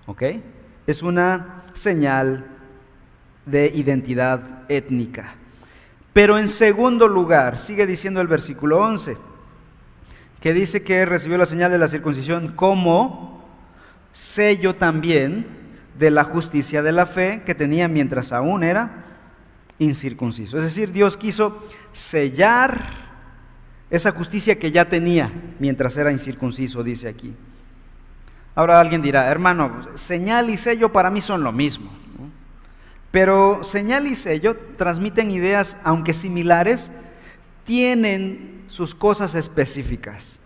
¿ok? 0.07 0.23
Es 0.87 1.03
una 1.03 1.65
señal 1.75 2.47
de 3.45 3.71
identidad 3.75 4.63
étnica. 4.71 5.35
Pero 6.15 6.39
en 6.39 6.49
segundo 6.49 7.07
lugar, 7.07 7.59
sigue 7.59 7.87
diciendo 7.87 8.23
el 8.23 8.27
versículo 8.27 8.81
11, 8.81 9.19
que 10.41 10.55
dice 10.55 10.83
que 10.83 11.05
recibió 11.05 11.37
la 11.37 11.45
señal 11.45 11.71
de 11.71 11.77
la 11.77 11.89
circuncisión 11.89 12.55
como 12.57 13.47
sello 14.15 14.75
también 14.77 15.45
de 15.99 16.11
la 16.11 16.25
justicia 16.25 16.83
de 16.83 16.93
la 16.93 17.05
fe 17.05 17.43
que 17.45 17.55
tenía 17.55 17.89
mientras 17.89 18.33
aún 18.33 18.63
era 18.63 19.10
incircunciso. 19.81 20.59
Es 20.59 20.62
decir, 20.62 20.93
Dios 20.93 21.16
quiso 21.16 21.66
sellar 21.93 23.11
esa 23.90 24.12
justicia 24.12 24.59
que 24.59 24.71
ya 24.71 24.88
tenía 24.88 25.33
mientras 25.59 25.97
era 25.97 26.12
incircunciso, 26.12 26.85
dice 26.85 27.09
aquí. 27.09 27.35
Ahora 28.55 28.79
alguien 28.79 29.03
dirá, 29.03 29.29
hermano, 29.29 29.88
señal 29.95 30.51
y 30.51 30.57
sello 30.57 30.93
para 30.93 31.11
mí 31.11 31.21
son 31.21 31.43
lo 31.43 31.51
mismo. 31.51 31.90
Pero 33.11 33.64
señal 33.64 34.07
y 34.07 34.14
sello 34.14 34.57
transmiten 34.77 35.31
ideas, 35.31 35.77
aunque 35.83 36.12
similares, 36.12 36.93
tienen 37.64 38.64
sus 38.66 38.95
cosas 38.95 39.35
específicas. 39.35 40.38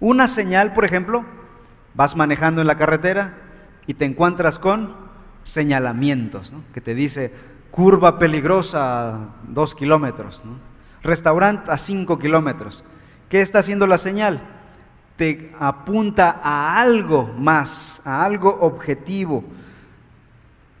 Una 0.00 0.26
señal, 0.26 0.74
por 0.74 0.84
ejemplo, 0.84 1.24
vas 1.94 2.16
manejando 2.16 2.60
en 2.60 2.66
la 2.66 2.76
carretera 2.76 3.38
y 3.86 3.94
te 3.94 4.04
encuentras 4.04 4.58
con 4.58 4.94
señalamientos, 5.44 6.52
que 6.74 6.80
te 6.80 6.94
dice 6.94 7.32
curva 7.70 8.18
peligrosa 8.18 9.08
a 9.08 9.18
dos 9.48 9.74
kilómetros, 9.74 10.42
restaurante 11.02 11.70
a 11.70 11.78
cinco 11.78 12.18
kilómetros. 12.18 12.84
¿Qué 13.28 13.40
está 13.40 13.60
haciendo 13.60 13.86
la 13.86 13.98
señal? 13.98 14.40
Te 15.16 15.52
apunta 15.58 16.40
a 16.42 16.80
algo 16.80 17.32
más, 17.38 18.02
a 18.04 18.24
algo 18.24 18.58
objetivo. 18.60 19.44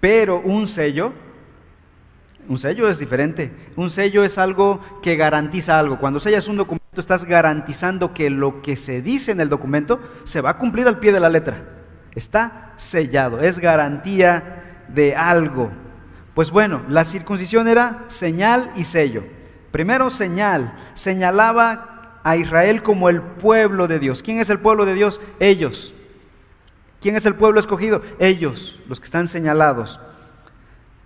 Pero 0.00 0.40
un 0.40 0.66
sello 0.66 1.12
un 2.50 2.58
sello 2.58 2.88
es 2.88 2.98
diferente. 2.98 3.52
Un 3.76 3.90
sello 3.90 4.24
es 4.24 4.36
algo 4.36 4.80
que 5.02 5.14
garantiza 5.14 5.78
algo. 5.78 6.00
Cuando 6.00 6.18
sellas 6.18 6.48
un 6.48 6.56
documento 6.56 7.00
estás 7.00 7.24
garantizando 7.24 8.12
que 8.12 8.28
lo 8.28 8.60
que 8.60 8.76
se 8.76 9.02
dice 9.02 9.30
en 9.30 9.40
el 9.40 9.48
documento 9.48 10.00
se 10.24 10.40
va 10.40 10.50
a 10.50 10.58
cumplir 10.58 10.88
al 10.88 10.98
pie 10.98 11.12
de 11.12 11.20
la 11.20 11.28
letra. 11.28 11.62
Está 12.12 12.72
sellado, 12.76 13.40
es 13.40 13.60
garantía 13.60 14.84
de 14.88 15.14
algo. 15.14 15.70
Pues 16.34 16.50
bueno, 16.50 16.82
la 16.88 17.04
circuncisión 17.04 17.68
era 17.68 18.04
señal 18.08 18.72
y 18.76 18.84
sello. 18.84 19.24
Primero 19.72 20.10
señal, 20.10 20.74
señalaba 20.94 22.20
a 22.22 22.36
Israel 22.36 22.82
como 22.82 23.08
el 23.08 23.20
pueblo 23.22 23.88
de 23.88 23.98
Dios. 23.98 24.22
¿Quién 24.22 24.38
es 24.38 24.50
el 24.50 24.60
pueblo 24.60 24.84
de 24.84 24.94
Dios? 24.94 25.20
Ellos. 25.38 25.94
¿Quién 27.00 27.16
es 27.16 27.26
el 27.26 27.34
pueblo 27.34 27.60
escogido? 27.60 28.02
Ellos, 28.18 28.78
los 28.88 29.00
que 29.00 29.04
están 29.04 29.26
señalados 29.26 30.00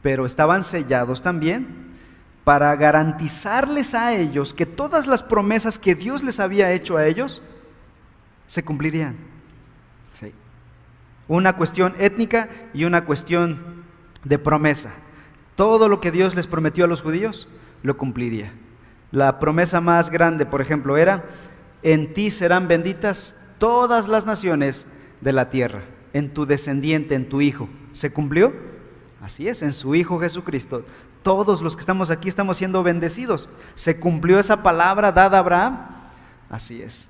pero 0.05 0.27
estaban 0.27 0.65
sellados 0.65 1.23
también 1.23 1.67
para 2.45 2.77
garantizarles 2.77 3.95
a 3.95 4.13
ellos 4.13 4.53
que 4.53 4.67
todas 4.67 5.07
las 5.07 5.23
promesas 5.23 5.79
que 5.79 5.95
Dios 5.95 6.23
les 6.23 6.41
había 6.41 6.73
hecho 6.73 6.99
a 6.99 7.07
ellos 7.07 7.41
se 8.47 8.63
cumplirían. 8.63 9.17
Una 11.27 11.57
cuestión 11.57 11.95
étnica 11.99 12.51
y 12.75 12.85
una 12.85 13.07
cuestión 13.07 13.83
de 14.25 14.39
promesa. 14.39 14.93
Todo 15.57 15.89
lo 15.89 16.01
que 16.01 16.11
Dios 16.11 16.35
les 16.35 16.47
prometió 16.47 16.85
a 16.85 16.89
los 16.89 17.03
judíos 17.03 17.49
lo 17.83 17.97
cumpliría. 17.97 18.53
La 19.11 19.39
promesa 19.39 19.81
más 19.81 20.11
grande, 20.11 20.47
por 20.47 20.61
ejemplo, 20.61 20.97
era, 20.97 21.25
en 21.83 22.15
ti 22.15 22.31
serán 22.31 22.67
benditas 22.67 23.37
todas 23.59 24.09
las 24.09 24.27
naciones 24.27 24.87
de 25.21 25.33
la 25.33 25.51
tierra, 25.51 25.83
en 26.13 26.35
tu 26.35 26.47
descendiente, 26.47 27.15
en 27.15 27.29
tu 27.29 27.41
hijo. 27.41 27.69
¿Se 27.93 28.13
cumplió? 28.13 28.53
Así 29.23 29.49
es, 29.49 29.63
en 29.63 29.73
su 29.73 29.95
Hijo 29.95 30.19
Jesucristo. 30.19 30.85
Todos 31.23 31.63
los 31.63 31.77
que 31.77 31.81
estamos 31.81 32.11
aquí 32.11 32.29
estamos 32.29 32.59
siendo 32.59 32.83
bendecidos. 32.83 33.49
¿Se 33.75 33.99
cumplió 33.99 34.39
esa 34.39 34.63
palabra 34.63 35.13
dada 35.13 35.39
a 35.39 35.41
Abraham? 35.41 35.79
Así 36.51 36.83
es. 36.83 37.09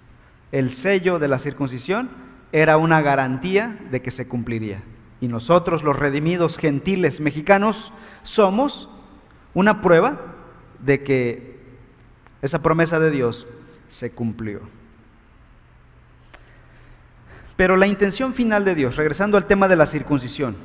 El 0.53 0.71
sello 0.71 1.19
de 1.19 1.27
la 1.27 1.39
circuncisión 1.39 2.11
era 2.53 2.77
una 2.77 3.03
garantía 3.03 3.77
de 3.91 4.01
que 4.01 4.13
se 4.13 4.29
cumpliría. 4.29 4.83
Y 5.25 5.29
nosotros, 5.29 5.83
los 5.83 5.99
redimidos 5.99 6.59
gentiles 6.59 7.19
mexicanos, 7.19 7.95
somos 8.25 8.91
una 9.55 9.81
prueba 9.81 10.21
de 10.81 11.03
que 11.03 11.61
esa 12.43 12.61
promesa 12.61 13.01
de 13.01 13.11
Dios 13.11 13.47
se 13.89 14.11
cumplió. 14.13 14.61
Pero 17.57 17.79
la 17.79 17.87
intención 17.87 18.35
final 18.35 18.67
de 18.67 18.75
Dios, 18.75 18.97
regresando 18.97 19.39
al 19.39 19.47
tema 19.47 19.67
de 19.67 19.77
la 19.77 19.87
circuncisión, 19.87 20.57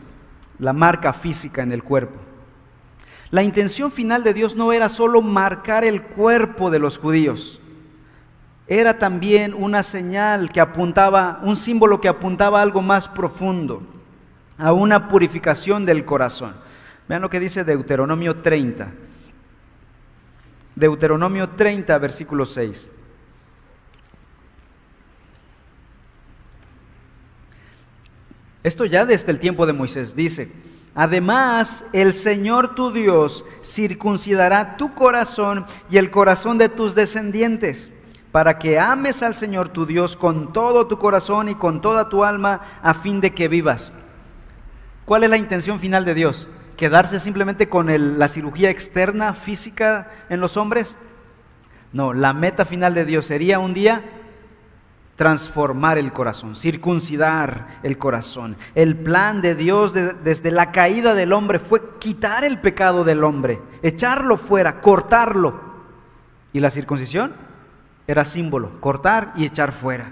la 0.58 0.74
marca 0.74 1.13
física 1.13 1.63
en 1.63 1.72
el 1.72 1.82
cuerpo. 1.82 2.19
La 3.32 3.43
intención 3.43 3.93
final 3.93 4.26
de 4.26 4.34
Dios 4.34 4.58
no 4.58 4.74
era 4.74 4.89
solo 4.89 5.22
marcar 5.22 5.86
el 5.86 6.02
cuerpo 6.02 6.69
de 6.69 6.80
los 6.80 6.98
judíos, 6.98 7.62
era 8.67 9.00
también 9.00 9.54
una 9.54 9.84
señal 9.84 10.50
que 10.50 10.60
apuntaba, 10.60 11.39
un 11.43 11.56
símbolo 11.56 12.02
que 12.02 12.10
apuntaba 12.10 12.60
a 12.60 12.63
algo 12.63 12.82
más 12.82 13.08
profundo, 13.08 13.99
a 14.60 14.74
una 14.74 15.08
purificación 15.08 15.86
del 15.86 16.06
corazón. 16.06 16.54
Vean 17.08 17.22
lo 17.22 17.30
que 17.30 17.39
dice 17.39 17.63
Deuteronomio 17.63 18.41
30. 18.41 18.91
Deuteronomio 20.76 21.50
30, 21.50 21.98
versículo 21.98 22.45
6. 22.45 22.89
Esto 28.62 28.86
ya 28.86 29.06
desde 29.06 29.32
el 29.32 29.39
tiempo 29.39 29.65
de 29.65 29.74
Moisés 29.74 30.13
dice, 30.13 30.52
además 30.93 31.86
el 31.93 32.13
Señor 32.13 32.76
tu 32.76 32.91
Dios 32.91 33.45
circuncidará 33.63 34.76
tu 34.76 34.93
corazón 34.93 35.65
y 35.89 35.98
el 35.98 36.12
corazón 36.12 36.58
de 36.58 36.67
tus 36.67 36.93
descendientes, 36.93 37.89
para 38.34 38.60
que 38.60 38.78
ames 38.78 39.24
al 39.24 39.34
Señor 39.34 39.69
tu 39.69 39.86
Dios 39.86 40.17
con 40.17 40.52
todo 40.52 40.88
tu 40.88 41.00
corazón 41.00 41.48
y 41.48 41.56
con 41.56 41.82
toda 41.82 42.10
tu 42.10 42.26
alma, 42.26 42.62
a 42.84 42.93
fin 42.93 43.22
de 43.22 43.34
que 43.34 43.48
vivas. 43.48 43.93
¿Cuál 45.10 45.24
es 45.24 45.32
la 45.32 45.38
intención 45.38 45.80
final 45.80 46.06
de 46.06 46.13
Dios? 46.13 46.48
¿Quedarse 46.78 47.17
simplemente 47.17 47.67
con 47.67 48.19
la 48.19 48.28
cirugía 48.28 48.69
externa, 48.69 49.34
física 49.34 50.12
en 50.30 50.39
los 50.39 50.56
hombres? 50.56 51.00
No, 51.91 52.13
la 52.13 52.32
meta 52.32 52.63
final 52.63 52.93
de 52.93 53.06
Dios 53.06 53.26
sería 53.26 53.58
un 53.58 53.74
día 53.74 54.04
transformar 55.15 55.98
el 55.98 56.13
corazón, 56.13 56.56
circuncidar 56.56 57.80
el 57.82 57.98
corazón. 57.98 58.56
El 58.76 58.98
plan 58.98 59.41
de 59.41 59.56
Dios 59.56 59.95
desde 59.95 60.52
la 60.52 60.72
caída 60.72 61.15
del 61.15 61.34
hombre 61.34 61.58
fue 61.58 61.98
quitar 61.98 62.43
el 62.43 62.60
pecado 62.60 63.04
del 63.04 63.24
hombre, 63.24 63.60
echarlo 63.82 64.38
fuera, 64.38 64.80
cortarlo. 64.80 65.60
¿Y 66.54 66.60
la 66.60 66.69
circuncisión? 66.69 67.34
Era 68.06 68.26
símbolo, 68.26 68.80
cortar 68.80 69.34
y 69.36 69.45
echar 69.45 69.72
fuera. 69.72 70.12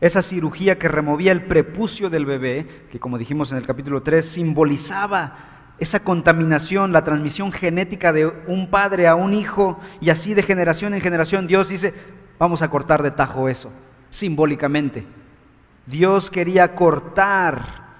Esa 0.00 0.22
cirugía 0.22 0.78
que 0.78 0.88
removía 0.88 1.32
el 1.32 1.44
prepucio 1.44 2.08
del 2.10 2.26
bebé, 2.26 2.86
que 2.90 2.98
como 2.98 3.18
dijimos 3.18 3.52
en 3.52 3.58
el 3.58 3.66
capítulo 3.66 4.02
3, 4.02 4.24
simbolizaba 4.24 5.36
esa 5.78 6.00
contaminación, 6.00 6.92
la 6.92 7.04
transmisión 7.04 7.52
genética 7.52 8.12
de 8.12 8.26
un 8.26 8.70
padre 8.70 9.06
a 9.06 9.14
un 9.14 9.34
hijo 9.34 9.80
y 10.00 10.10
así 10.10 10.34
de 10.34 10.42
generación 10.42 10.94
en 10.94 11.00
generación. 11.00 11.46
Dios 11.46 11.68
dice, 11.68 11.94
Vamos 12.40 12.62
a 12.62 12.70
cortar 12.70 13.02
de 13.02 13.10
tajo 13.10 13.50
eso, 13.50 13.70
simbólicamente. 14.08 15.04
Dios 15.84 16.30
quería 16.30 16.74
cortar 16.74 17.90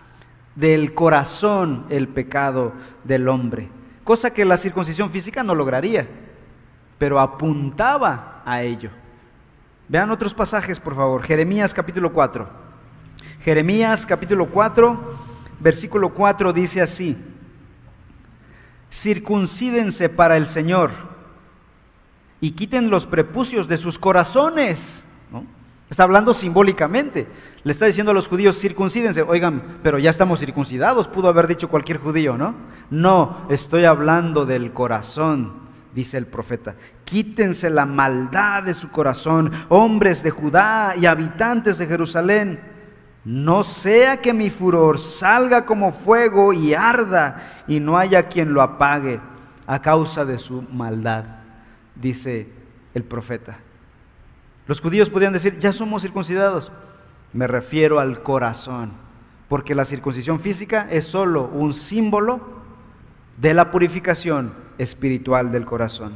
del 0.54 0.94
corazón 0.94 1.84
el 1.90 2.08
pecado 2.08 2.72
del 3.04 3.28
hombre, 3.28 3.68
cosa 4.02 4.32
que 4.32 4.46
la 4.46 4.56
circuncisión 4.56 5.10
física 5.10 5.42
no 5.42 5.54
lograría, 5.54 6.08
pero 6.96 7.20
apuntaba 7.20 8.40
a 8.46 8.62
ello. 8.62 8.88
Vean 9.90 10.12
otros 10.12 10.35
pasajes, 10.35 10.79
por 10.79 10.94
favor. 10.94 11.24
Jeremías 11.24 11.74
capítulo 11.74 12.12
4. 12.12 12.48
Jeremías 13.42 14.07
capítulo 14.07 14.46
4, 14.46 15.16
versículo 15.59 16.11
4 16.11 16.53
dice 16.53 16.81
así, 16.81 17.16
circuncídense 18.88 20.09
para 20.09 20.37
el 20.37 20.46
Señor 20.46 20.92
y 22.40 22.53
quiten 22.53 22.88
los 22.88 23.05
prepucios 23.05 23.66
de 23.66 23.79
sus 23.79 23.98
corazones. 23.98 25.05
Está 25.90 26.05
hablando 26.05 26.35
simbólicamente. 26.35 27.26
Le 27.64 27.72
está 27.72 27.87
diciendo 27.87 28.12
a 28.12 28.14
los 28.14 28.29
judíos, 28.29 28.61
circuncídense. 28.61 29.22
Oigan, 29.22 29.81
pero 29.83 29.98
ya 29.98 30.11
estamos 30.11 30.38
circuncidados, 30.38 31.09
pudo 31.09 31.26
haber 31.26 31.48
dicho 31.48 31.68
cualquier 31.68 31.98
judío, 31.98 32.38
¿no? 32.38 32.55
No, 32.90 33.44
estoy 33.50 33.87
hablando 33.87 34.46
del 34.46 34.72
corazón, 34.72 35.69
dice 35.94 36.18
el 36.18 36.26
profeta. 36.26 36.76
Quítense 37.05 37.70
la 37.70 37.87
maldad 37.87 38.62
de 38.62 38.74
su 38.74 38.90
corazón, 38.90 39.50
hombres 39.68 40.22
de 40.22 40.31
Judá 40.31 40.94
y 40.96 41.07
habitantes 41.07 41.79
de 41.79 41.87
Jerusalén. 41.87 42.61
No 43.24 43.62
sea 43.62 44.20
que 44.20 44.33
mi 44.33 44.50
furor 44.50 44.98
salga 44.98 45.66
como 45.66 45.92
fuego 45.92 46.53
y 46.53 46.74
arda 46.74 47.64
y 47.68 47.81
no 47.81 47.98
haya 47.98 48.29
quien 48.29 48.55
lo 48.55 48.62
apague 48.62 49.20
a 49.66 49.83
causa 49.83 50.24
de 50.24 50.38
su 50.38 50.62
maldad 50.62 51.40
dice 52.00 52.48
el 52.94 53.05
profeta. 53.05 53.59
Los 54.66 54.81
judíos 54.81 55.11
podían 55.11 55.33
decir, 55.33 55.59
ya 55.59 55.72
somos 55.72 56.03
circuncidados. 56.03 56.72
Me 57.33 57.46
refiero 57.46 58.00
al 58.00 58.22
corazón, 58.22 58.92
porque 59.48 59.74
la 59.74 59.85
circuncisión 59.85 60.40
física 60.40 60.88
es 60.90 61.05
solo 61.05 61.44
un 61.44 61.74
símbolo 61.74 62.40
de 63.37 63.55
la 63.55 63.70
purificación 63.70 64.53
espiritual 64.81 65.53
del 65.53 65.66
corazón. 65.66 66.14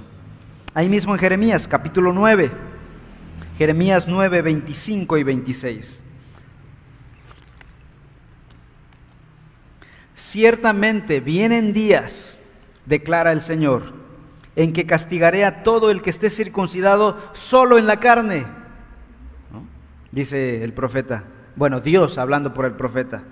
Ahí 0.72 0.88
mismo 0.88 1.12
en 1.12 1.20
Jeremías 1.20 1.68
capítulo 1.68 2.12
9, 2.12 2.50
Jeremías 3.59 4.09
9, 4.09 4.42
25 4.42 5.18
y 5.18 5.22
26. 5.22 6.03
Ciertamente 10.14 11.20
vienen 11.20 11.72
días, 11.72 12.38
declara 12.87 13.33
el 13.33 13.42
Señor, 13.42 13.92
en 14.57 14.72
que 14.72 14.87
castigaré 14.87 15.44
a 15.44 15.62
todo 15.62 15.90
el 15.90 16.00
que 16.00 16.11
esté 16.11 16.31
circuncidado 16.31 17.18
solo 17.35 17.77
en 17.77 17.87
la 17.87 18.00
carne. 18.00 18.46
Dice 20.11 20.64
el 20.64 20.72
profeta. 20.72 21.24
Bueno, 21.55 21.81
Dios 21.81 22.16
hablando 22.18 22.55
por 22.55 22.64
el 22.64 22.72
profeta. 22.72 23.24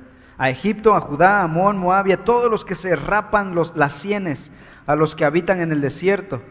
A 0.42 0.50
Egipto, 0.50 0.96
a 0.96 1.00
Judá, 1.00 1.38
a 1.38 1.44
Amón, 1.44 1.78
Moab 1.78 2.10
a 2.10 2.16
todos 2.16 2.50
los 2.50 2.64
que 2.64 2.74
se 2.74 2.96
rapan 2.96 3.54
los, 3.54 3.76
las 3.76 3.92
sienes, 3.92 4.50
a 4.88 4.96
los 4.96 5.14
que 5.14 5.24
habitan 5.24 5.60
en 5.60 5.70
el 5.70 5.80
desierto, 5.80 6.42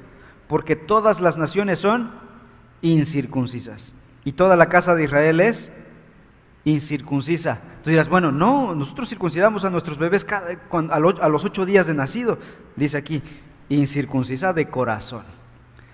porque 0.47 0.77
todas 0.77 1.19
las 1.19 1.38
naciones 1.38 1.80
son 1.80 2.10
incircuncisas. 2.82 3.93
Y 4.23 4.32
toda 4.32 4.56
la 4.56 4.69
casa 4.69 4.95
de 4.95 5.04
Israel 5.04 5.41
es 5.41 5.73
incircuncisa. 6.63 7.60
Tú 7.84 7.89
dirás, 7.89 8.08
bueno, 8.08 8.32
no, 8.32 8.73
nosotros 8.75 9.10
circuncidamos 9.10 9.65
a 9.65 9.69
nuestros 9.69 9.97
bebés 9.97 10.25
a 10.30 11.27
los 11.27 11.43
ocho 11.43 11.65
días 11.65 11.86
de 11.86 11.93
nacido. 11.93 12.39
Dice 12.77 12.95
aquí, 12.95 13.21
incircuncisa 13.67 14.54
de 14.54 14.69
corazón. 14.69 15.25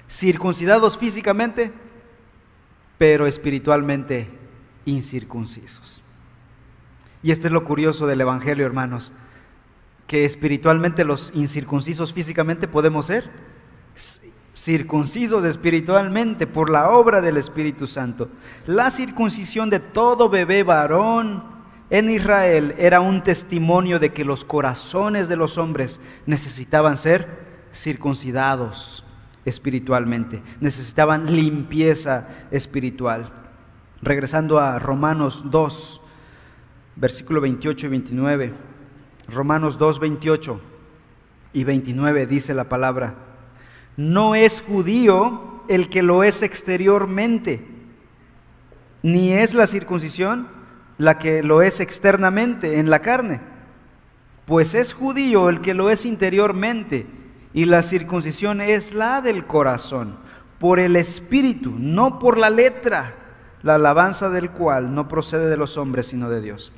Circuncidados 0.07 0.99
físicamente, 0.99 1.71
pero 2.99 3.25
espiritualmente 3.25 4.27
incircuncisos. 4.85 5.96
Y 7.23 7.31
esto 7.31 7.47
es 7.47 7.53
lo 7.53 7.63
curioso 7.63 8.07
del 8.07 8.21
Evangelio, 8.21 8.65
hermanos, 8.65 9.11
que 10.05 10.25
espiritualmente 10.25 11.03
los 11.03 11.31
incircuncisos 11.35 12.13
físicamente 12.13 12.67
podemos 12.67 13.07
ser 13.07 13.29
circuncisos 14.53 15.45
espiritualmente 15.45 16.47
por 16.47 16.69
la 16.69 16.89
obra 16.89 17.21
del 17.21 17.37
Espíritu 17.37 17.85
Santo. 17.85 18.29
La 18.65 18.89
circuncisión 18.89 19.69
de 19.69 19.79
todo 19.79 20.29
bebé 20.29 20.63
varón 20.63 21.43
en 21.89 22.09
Israel 22.09 22.75
era 22.77 22.99
un 22.99 23.23
testimonio 23.23 23.99
de 23.99 24.11
que 24.13 24.25
los 24.25 24.43
corazones 24.43 25.29
de 25.29 25.35
los 25.35 25.57
hombres 25.57 26.01
necesitaban 26.25 26.97
ser 26.97 27.45
circuncidados 27.73 29.05
espiritualmente, 29.45 30.41
necesitaban 30.59 31.33
limpieza 31.33 32.27
espiritual. 32.51 33.31
Regresando 34.01 34.59
a 34.59 34.79
Romanos 34.79 35.43
2, 35.45 36.01
versículo 36.99 37.41
28 37.41 37.85
y 37.85 37.89
29. 37.89 38.53
Romanos 39.29 39.77
2, 39.77 39.99
28 39.99 40.61
y 41.53 41.63
29 41.63 42.27
dice 42.27 42.53
la 42.53 42.69
palabra, 42.69 43.15
no 43.95 44.35
es 44.35 44.61
judío 44.61 45.63
el 45.67 45.89
que 45.89 46.01
lo 46.01 46.23
es 46.23 46.43
exteriormente, 46.43 47.65
ni 49.03 49.33
es 49.33 49.53
la 49.53 49.67
circuncisión 49.67 50.47
la 50.97 51.19
que 51.19 51.43
lo 51.43 51.61
es 51.61 51.79
externamente 51.79 52.79
en 52.79 52.89
la 52.89 52.99
carne, 52.99 53.39
pues 54.45 54.73
es 54.73 54.93
judío 54.93 55.49
el 55.49 55.61
que 55.61 55.73
lo 55.73 55.89
es 55.89 56.05
interiormente 56.05 57.05
y 57.53 57.65
la 57.65 57.81
circuncisión 57.81 58.61
es 58.61 58.93
la 58.93 59.21
del 59.21 59.45
corazón, 59.45 60.15
por 60.59 60.79
el 60.79 60.95
espíritu, 60.95 61.75
no 61.77 62.17
por 62.17 62.37
la 62.37 62.49
letra, 62.49 63.13
la 63.61 63.75
alabanza 63.75 64.29
del 64.29 64.51
cual 64.51 64.93
no 64.93 65.07
procede 65.07 65.49
de 65.49 65.57
los 65.57 65.77
hombres, 65.77 66.07
sino 66.07 66.29
de 66.29 66.41
Dios. 66.41 66.71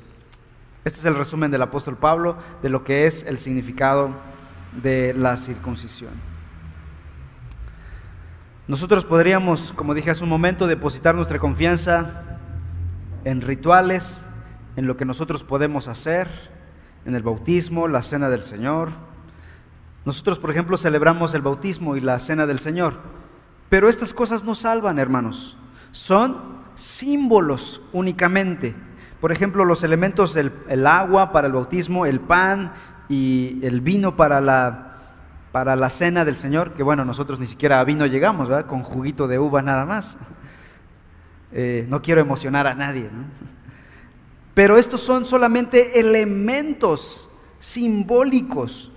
Este 0.84 0.98
es 0.98 1.04
el 1.04 1.14
resumen 1.14 1.50
del 1.50 1.62
apóstol 1.62 1.96
Pablo 1.96 2.36
de 2.62 2.68
lo 2.70 2.84
que 2.84 3.06
es 3.06 3.22
el 3.24 3.38
significado 3.38 4.10
de 4.82 5.14
la 5.14 5.36
circuncisión. 5.36 6.12
Nosotros 8.66 9.04
podríamos, 9.04 9.72
como 9.74 9.94
dije 9.94 10.10
hace 10.10 10.24
un 10.24 10.30
momento, 10.30 10.66
depositar 10.66 11.14
nuestra 11.14 11.38
confianza 11.38 12.38
en 13.24 13.40
rituales, 13.40 14.22
en 14.76 14.86
lo 14.86 14.96
que 14.96 15.04
nosotros 15.04 15.44
podemos 15.44 15.88
hacer, 15.88 16.28
en 17.04 17.14
el 17.14 17.22
bautismo, 17.22 17.88
la 17.88 18.02
cena 18.02 18.28
del 18.28 18.42
Señor, 18.42 18.90
nosotros, 20.04 20.38
por 20.38 20.50
ejemplo, 20.50 20.76
celebramos 20.76 21.34
el 21.34 21.42
bautismo 21.42 21.96
y 21.96 22.00
la 22.00 22.18
cena 22.18 22.46
del 22.46 22.58
Señor, 22.58 22.94
pero 23.68 23.88
estas 23.88 24.14
cosas 24.14 24.44
no 24.44 24.54
salvan, 24.54 24.98
hermanos. 24.98 25.56
Son 25.92 26.60
símbolos 26.74 27.82
únicamente. 27.92 28.74
Por 29.20 29.32
ejemplo, 29.32 29.64
los 29.64 29.84
elementos 29.84 30.36
el 30.36 30.86
agua 30.86 31.32
para 31.32 31.46
el 31.46 31.52
bautismo, 31.52 32.06
el 32.06 32.20
pan 32.20 32.72
y 33.08 33.58
el 33.62 33.80
vino 33.80 34.16
para 34.16 34.40
la 34.40 34.90
para 35.52 35.74
la 35.76 35.90
cena 35.90 36.24
del 36.24 36.36
Señor, 36.36 36.74
que 36.74 36.82
bueno, 36.82 37.04
nosotros 37.04 37.40
ni 37.40 37.46
siquiera 37.46 37.80
a 37.80 37.84
vino 37.84 38.06
llegamos, 38.06 38.48
¿verdad? 38.48 38.66
Con 38.66 38.82
juguito 38.82 39.26
de 39.26 39.38
uva 39.38 39.62
nada 39.62 39.84
más. 39.84 40.18
Eh, 41.52 41.84
no 41.88 42.00
quiero 42.00 42.20
emocionar 42.20 42.68
a 42.68 42.76
nadie, 42.76 43.10
Pero 44.54 44.78
estos 44.78 45.00
son 45.00 45.26
solamente 45.26 45.98
elementos 45.98 47.28
simbólicos. 47.58 48.92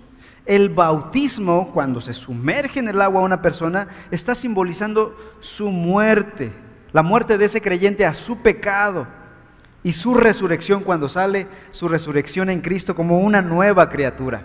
El 0.46 0.70
bautismo, 0.70 1.72
cuando 1.74 2.00
se 2.00 2.14
sumerge 2.14 2.80
en 2.80 2.90
el 2.90 3.02
agua 3.02 3.22
una 3.22 3.42
persona, 3.42 3.88
está 4.12 4.36
simbolizando 4.36 5.18
su 5.40 5.72
muerte, 5.72 6.52
la 6.92 7.02
muerte 7.02 7.40
de 7.40 7.46
ese 7.46 7.60
creyente 7.60 8.06
a 8.06 8.14
su 8.14 8.44
pecado 8.44 9.08
y 9.84 9.94
su 9.94 10.14
resurrección 10.14 10.84
cuando 10.84 11.10
sale, 11.10 11.48
su 11.72 11.88
resurrección 11.88 12.50
en 12.50 12.62
Cristo 12.62 12.96
como 12.96 13.20
una 13.20 13.42
nueva 13.42 13.90
criatura. 13.90 14.44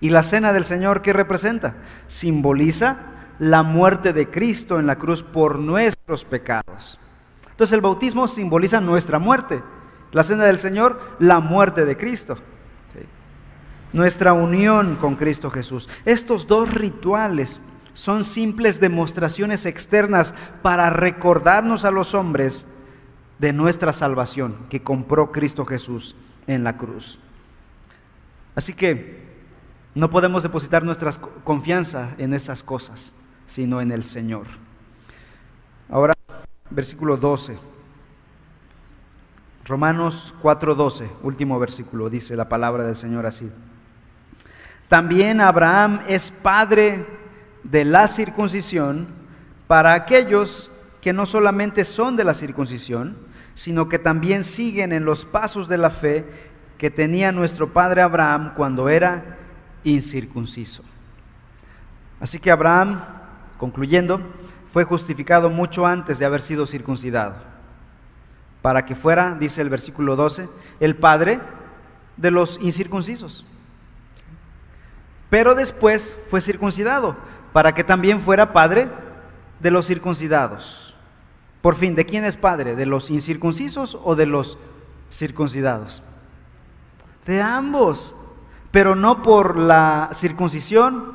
¿Y 0.00 0.10
la 0.10 0.22
cena 0.22 0.52
del 0.52 0.64
Señor 0.64 1.02
qué 1.02 1.12
representa? 1.12 1.76
Simboliza 2.06 2.96
la 3.38 3.62
muerte 3.62 4.12
de 4.12 4.28
Cristo 4.28 4.78
en 4.78 4.86
la 4.86 4.96
cruz 4.96 5.22
por 5.22 5.58
nuestros 5.58 6.24
pecados. 6.24 6.98
Entonces 7.50 7.72
el 7.72 7.80
bautismo 7.80 8.28
simboliza 8.28 8.80
nuestra 8.80 9.18
muerte. 9.18 9.62
La 10.12 10.22
cena 10.22 10.44
del 10.44 10.58
Señor, 10.58 11.00
la 11.18 11.40
muerte 11.40 11.84
de 11.84 11.96
Cristo. 11.96 12.36
Nuestra 13.92 14.32
unión 14.32 14.96
con 14.96 15.16
Cristo 15.16 15.50
Jesús. 15.50 15.88
Estos 16.04 16.46
dos 16.46 16.72
rituales 16.74 17.60
son 17.94 18.22
simples 18.22 18.80
demostraciones 18.80 19.66
externas 19.66 20.34
para 20.62 20.90
recordarnos 20.90 21.84
a 21.84 21.90
los 21.90 22.14
hombres 22.14 22.66
de 23.38 23.52
nuestra 23.52 23.92
salvación 23.92 24.56
que 24.68 24.82
compró 24.82 25.32
Cristo 25.32 25.64
Jesús 25.64 26.16
en 26.46 26.64
la 26.64 26.76
cruz. 26.76 27.18
Así 28.54 28.72
que 28.72 29.26
no 29.94 30.10
podemos 30.10 30.42
depositar 30.42 30.82
nuestra 30.84 31.12
confianza 31.44 32.14
en 32.18 32.34
esas 32.34 32.62
cosas, 32.62 33.14
sino 33.46 33.80
en 33.80 33.92
el 33.92 34.02
Señor. 34.02 34.46
Ahora, 35.88 36.14
versículo 36.70 37.16
12. 37.16 37.58
Romanos 39.64 40.34
4:12, 40.42 41.10
último 41.22 41.58
versículo, 41.58 42.08
dice 42.08 42.34
la 42.36 42.48
palabra 42.48 42.84
del 42.84 42.96
Señor 42.96 43.26
así. 43.26 43.50
También 44.88 45.42
Abraham 45.42 46.00
es 46.08 46.30
padre 46.30 47.04
de 47.62 47.84
la 47.84 48.08
circuncisión 48.08 49.08
para 49.66 49.92
aquellos 49.92 50.72
que 51.02 51.12
no 51.12 51.26
solamente 51.26 51.84
son 51.84 52.16
de 52.16 52.24
la 52.24 52.32
circuncisión, 52.32 53.18
sino 53.58 53.88
que 53.88 53.98
también 53.98 54.44
siguen 54.44 54.92
en 54.92 55.04
los 55.04 55.24
pasos 55.24 55.66
de 55.66 55.78
la 55.78 55.90
fe 55.90 56.24
que 56.78 56.92
tenía 56.92 57.32
nuestro 57.32 57.72
padre 57.72 58.02
Abraham 58.02 58.52
cuando 58.54 58.88
era 58.88 59.36
incircunciso. 59.82 60.84
Así 62.20 62.38
que 62.38 62.52
Abraham, 62.52 63.02
concluyendo, 63.56 64.20
fue 64.72 64.84
justificado 64.84 65.50
mucho 65.50 65.86
antes 65.86 66.20
de 66.20 66.24
haber 66.24 66.40
sido 66.40 66.68
circuncidado, 66.68 67.34
para 68.62 68.86
que 68.86 68.94
fuera, 68.94 69.36
dice 69.40 69.60
el 69.60 69.70
versículo 69.70 70.14
12, 70.14 70.48
el 70.78 70.94
padre 70.94 71.40
de 72.16 72.30
los 72.30 72.60
incircuncisos. 72.62 73.44
Pero 75.30 75.56
después 75.56 76.16
fue 76.30 76.40
circuncidado, 76.40 77.16
para 77.52 77.74
que 77.74 77.82
también 77.82 78.20
fuera 78.20 78.52
padre 78.52 78.88
de 79.58 79.72
los 79.72 79.84
circuncidados. 79.88 80.87
Por 81.62 81.74
fin, 81.74 81.94
¿de 81.94 82.06
quién 82.06 82.24
es 82.24 82.36
padre? 82.36 82.76
¿De 82.76 82.86
los 82.86 83.10
incircuncisos 83.10 83.98
o 84.02 84.14
de 84.14 84.26
los 84.26 84.58
circuncidados? 85.10 86.02
De 87.26 87.42
ambos 87.42 88.14
pero 88.70 88.94
no 88.94 89.22
por 89.22 89.58
la 89.58 90.10
circuncisión, 90.14 91.14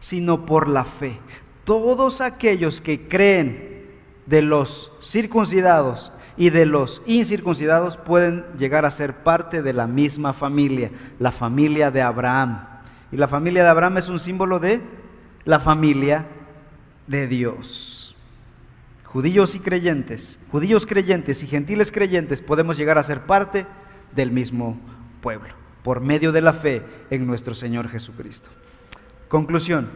sino 0.00 0.46
por 0.46 0.68
la 0.68 0.84
fe. 0.84 1.18
Todos 1.64 2.20
aquellos 2.20 2.80
que 2.80 3.06
creen 3.06 3.86
de 4.26 4.42
los 4.42 4.92
circuncidados 5.00 6.12
y 6.36 6.50
de 6.50 6.66
los 6.66 7.02
incircuncidados 7.06 7.96
pueden 7.96 8.44
llegar 8.58 8.84
a 8.84 8.90
ser 8.90 9.22
parte 9.22 9.62
de 9.62 9.72
la 9.72 9.86
misma 9.86 10.32
familia, 10.32 10.90
la 11.18 11.32
familia 11.32 11.90
de 11.90 12.02
Abraham. 12.02 12.66
Y 13.12 13.16
la 13.16 13.28
familia 13.28 13.62
de 13.62 13.68
Abraham 13.68 13.98
es 13.98 14.08
un 14.08 14.18
símbolo 14.18 14.58
de 14.58 14.80
la 15.44 15.60
familia 15.60 16.26
de 17.06 17.26
Dios. 17.26 17.99
Judíos 19.12 19.56
y 19.56 19.60
creyentes, 19.60 20.38
judíos 20.52 20.86
creyentes 20.86 21.42
y 21.42 21.48
gentiles 21.48 21.90
creyentes 21.90 22.42
podemos 22.42 22.76
llegar 22.76 22.96
a 22.96 23.02
ser 23.02 23.22
parte 23.22 23.66
del 24.14 24.30
mismo 24.30 24.78
pueblo 25.20 25.54
por 25.82 26.00
medio 26.00 26.30
de 26.30 26.42
la 26.42 26.52
fe 26.52 26.84
en 27.10 27.26
nuestro 27.26 27.54
Señor 27.54 27.88
Jesucristo. 27.88 28.48
Conclusión. 29.28 29.88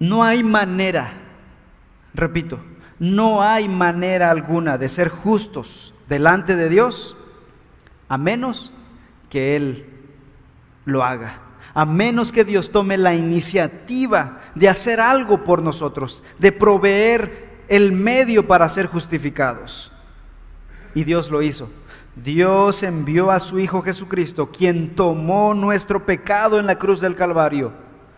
No 0.00 0.24
hay 0.24 0.42
manera, 0.42 1.12
repito, 2.14 2.58
no 2.98 3.42
hay 3.42 3.68
manera 3.68 4.30
alguna 4.30 4.78
de 4.78 4.88
ser 4.88 5.08
justos 5.08 5.94
delante 6.08 6.56
de 6.56 6.68
Dios 6.68 7.16
a 8.08 8.18
menos 8.18 8.72
que 9.28 9.54
Él 9.54 9.86
lo 10.84 11.04
haga, 11.04 11.40
a 11.74 11.84
menos 11.84 12.32
que 12.32 12.44
Dios 12.44 12.70
tome 12.70 12.96
la 12.96 13.14
iniciativa 13.14 14.40
de 14.54 14.68
hacer 14.68 15.00
algo 15.00 15.44
por 15.44 15.62
nosotros, 15.62 16.22
de 16.38 16.52
proveer 16.52 17.64
el 17.68 17.92
medio 17.92 18.46
para 18.46 18.68
ser 18.68 18.86
justificados. 18.86 19.92
Y 20.94 21.04
Dios 21.04 21.30
lo 21.30 21.42
hizo. 21.42 21.68
Dios 22.16 22.82
envió 22.82 23.30
a 23.30 23.38
su 23.38 23.58
Hijo 23.58 23.82
Jesucristo, 23.82 24.50
quien 24.50 24.96
tomó 24.96 25.54
nuestro 25.54 26.04
pecado 26.04 26.58
en 26.58 26.66
la 26.66 26.78
cruz 26.78 27.00
del 27.00 27.14
Calvario, 27.14 27.72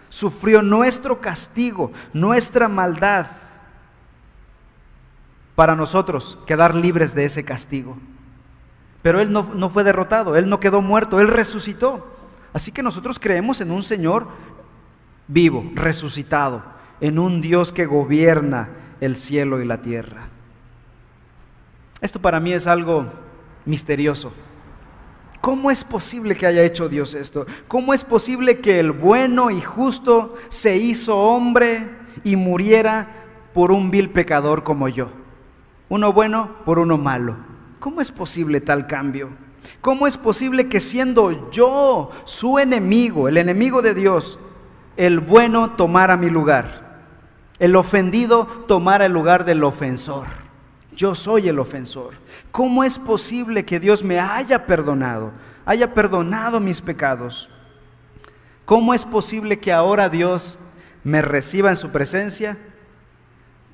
sufrió 0.08 0.62
nuestro 0.62 1.20
castigo, 1.20 1.92
nuestra 2.12 2.68
maldad, 2.68 3.26
para 5.54 5.76
nosotros 5.76 6.38
quedar 6.46 6.74
libres 6.74 7.14
de 7.14 7.26
ese 7.26 7.44
castigo. 7.44 7.98
Pero 9.02 9.20
Él 9.20 9.30
no, 9.32 9.50
no 9.54 9.68
fue 9.68 9.84
derrotado, 9.84 10.36
Él 10.36 10.48
no 10.48 10.60
quedó 10.60 10.80
muerto, 10.80 11.20
Él 11.20 11.28
resucitó. 11.28 12.19
Así 12.52 12.72
que 12.72 12.82
nosotros 12.82 13.18
creemos 13.18 13.60
en 13.60 13.70
un 13.70 13.82
Señor 13.82 14.28
vivo, 15.28 15.64
resucitado, 15.74 16.62
en 17.00 17.18
un 17.18 17.40
Dios 17.40 17.72
que 17.72 17.86
gobierna 17.86 18.70
el 19.00 19.16
cielo 19.16 19.60
y 19.60 19.64
la 19.64 19.82
tierra. 19.82 20.28
Esto 22.00 22.20
para 22.20 22.40
mí 22.40 22.52
es 22.52 22.66
algo 22.66 23.06
misterioso. 23.64 24.32
¿Cómo 25.40 25.70
es 25.70 25.84
posible 25.84 26.34
que 26.34 26.46
haya 26.46 26.62
hecho 26.62 26.88
Dios 26.88 27.14
esto? 27.14 27.46
¿Cómo 27.66 27.94
es 27.94 28.04
posible 28.04 28.60
que 28.60 28.78
el 28.78 28.92
bueno 28.92 29.50
y 29.50 29.60
justo 29.60 30.36
se 30.48 30.76
hizo 30.76 31.16
hombre 31.16 31.88
y 32.24 32.36
muriera 32.36 33.08
por 33.54 33.72
un 33.72 33.90
vil 33.90 34.10
pecador 34.10 34.64
como 34.64 34.88
yo? 34.88 35.08
Uno 35.88 36.12
bueno 36.12 36.56
por 36.64 36.78
uno 36.78 36.98
malo. 36.98 37.36
¿Cómo 37.78 38.02
es 38.02 38.12
posible 38.12 38.60
tal 38.60 38.86
cambio? 38.86 39.30
¿Cómo 39.80 40.06
es 40.06 40.16
posible 40.16 40.68
que 40.68 40.80
siendo 40.80 41.50
yo 41.50 42.10
su 42.24 42.58
enemigo, 42.58 43.28
el 43.28 43.36
enemigo 43.36 43.82
de 43.82 43.94
Dios, 43.94 44.38
el 44.96 45.20
bueno 45.20 45.72
tomara 45.72 46.16
mi 46.16 46.30
lugar? 46.30 46.90
El 47.58 47.76
ofendido 47.76 48.46
tomara 48.66 49.06
el 49.06 49.12
lugar 49.12 49.44
del 49.44 49.64
ofensor. 49.64 50.26
Yo 50.94 51.14
soy 51.14 51.48
el 51.48 51.58
ofensor. 51.58 52.14
¿Cómo 52.50 52.84
es 52.84 52.98
posible 52.98 53.64
que 53.64 53.80
Dios 53.80 54.02
me 54.02 54.18
haya 54.18 54.66
perdonado, 54.66 55.32
haya 55.64 55.94
perdonado 55.94 56.60
mis 56.60 56.80
pecados? 56.80 57.48
¿Cómo 58.64 58.94
es 58.94 59.04
posible 59.04 59.58
que 59.58 59.72
ahora 59.72 60.08
Dios 60.08 60.58
me 61.04 61.22
reciba 61.22 61.70
en 61.70 61.76
su 61.76 61.90
presencia 61.90 62.58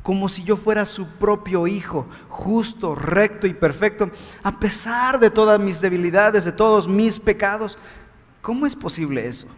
como 0.06 0.28
si 0.28 0.44
yo 0.44 0.56
fuera 0.56 0.84
su 0.84 1.08
propio 1.08 1.66
hijo, 1.66 2.06
justo, 2.28 2.94
recto 2.94 3.48
y 3.48 3.54
perfecto, 3.54 4.08
a 4.44 4.60
pesar 4.60 5.18
de 5.18 5.30
todas 5.30 5.58
mis 5.58 5.80
debilidades, 5.80 6.44
de 6.44 6.52
todos 6.52 6.86
mis 6.86 7.18
pecados? 7.18 7.76
¿Cómo 8.40 8.66
es 8.66 8.76
posible 8.76 9.26
eso? 9.26 9.48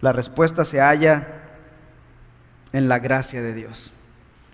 La 0.00 0.12
respuesta 0.12 0.64
se 0.64 0.80
halla 0.80 1.42
en 2.72 2.88
la 2.88 2.98
gracia 2.98 3.42
de 3.42 3.52
Dios. 3.52 3.92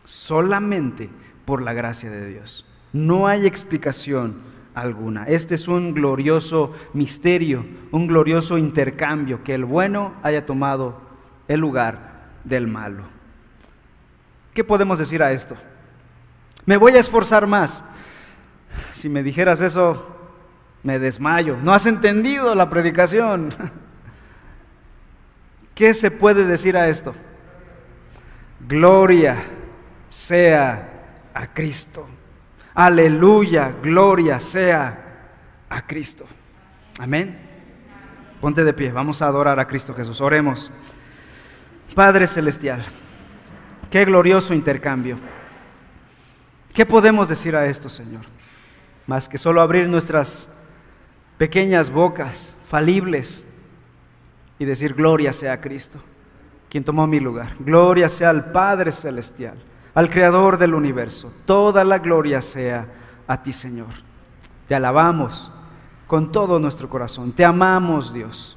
Solamente 0.04 1.08
por 1.44 1.62
la 1.62 1.74
gracia 1.74 2.10
de 2.10 2.26
Dios. 2.26 2.66
No 2.92 3.28
hay 3.28 3.46
explicación 3.46 4.40
alguna. 4.74 5.26
Este 5.26 5.54
es 5.54 5.68
un 5.68 5.94
glorioso 5.94 6.72
misterio, 6.92 7.64
un 7.92 8.08
glorioso 8.08 8.58
intercambio, 8.58 9.44
que 9.44 9.54
el 9.54 9.64
bueno 9.64 10.14
haya 10.24 10.44
tomado 10.44 11.00
el 11.46 11.60
lugar 11.60 12.30
del 12.42 12.66
malo. 12.66 13.21
¿Qué 14.54 14.64
podemos 14.64 14.98
decir 14.98 15.22
a 15.22 15.32
esto? 15.32 15.56
Me 16.66 16.76
voy 16.76 16.92
a 16.92 17.00
esforzar 17.00 17.46
más. 17.46 17.82
Si 18.92 19.08
me 19.08 19.22
dijeras 19.22 19.60
eso, 19.60 20.06
me 20.82 20.98
desmayo. 20.98 21.56
No 21.62 21.72
has 21.72 21.86
entendido 21.86 22.54
la 22.54 22.70
predicación. 22.70 23.52
¿Qué 25.74 25.94
se 25.94 26.10
puede 26.10 26.46
decir 26.46 26.76
a 26.76 26.88
esto? 26.88 27.14
Gloria 28.68 29.42
sea 30.08 30.88
a 31.34 31.52
Cristo. 31.52 32.06
Aleluya, 32.74 33.72
gloria 33.82 34.38
sea 34.38 34.98
a 35.68 35.86
Cristo. 35.86 36.26
Amén. 36.98 37.38
Ponte 38.40 38.64
de 38.64 38.72
pie, 38.72 38.92
vamos 38.92 39.22
a 39.22 39.26
adorar 39.26 39.58
a 39.58 39.66
Cristo 39.66 39.94
Jesús. 39.94 40.20
Oremos. 40.20 40.70
Padre 41.94 42.26
Celestial, 42.26 42.82
qué 43.92 44.06
glorioso 44.06 44.54
intercambio. 44.54 45.18
¿Qué 46.72 46.86
podemos 46.86 47.28
decir 47.28 47.54
a 47.54 47.66
esto, 47.66 47.90
Señor? 47.90 48.22
Más 49.06 49.28
que 49.28 49.36
solo 49.36 49.60
abrir 49.60 49.86
nuestras 49.86 50.48
pequeñas 51.36 51.90
bocas 51.90 52.56
falibles 52.68 53.44
y 54.58 54.64
decir, 54.64 54.94
gloria 54.94 55.32
sea 55.34 55.52
a 55.52 55.60
Cristo, 55.60 55.98
quien 56.70 56.84
tomó 56.84 57.06
mi 57.06 57.20
lugar. 57.20 57.54
Gloria 57.58 58.08
sea 58.08 58.30
al 58.30 58.50
Padre 58.50 58.92
Celestial, 58.92 59.58
al 59.94 60.08
Creador 60.08 60.56
del 60.56 60.72
universo. 60.74 61.30
Toda 61.44 61.84
la 61.84 61.98
gloria 61.98 62.40
sea 62.40 62.86
a 63.26 63.42
ti, 63.42 63.52
Señor. 63.52 63.92
Te 64.68 64.74
alabamos 64.74 65.52
con 66.06 66.32
todo 66.32 66.58
nuestro 66.58 66.88
corazón. 66.88 67.32
Te 67.32 67.44
amamos, 67.44 68.14
Dios, 68.14 68.56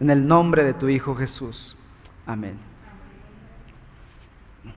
en 0.00 0.08
el 0.08 0.26
nombre 0.26 0.64
de 0.64 0.72
tu 0.72 0.88
Hijo 0.88 1.14
Jesús. 1.14 1.76
Amén. 2.24 2.73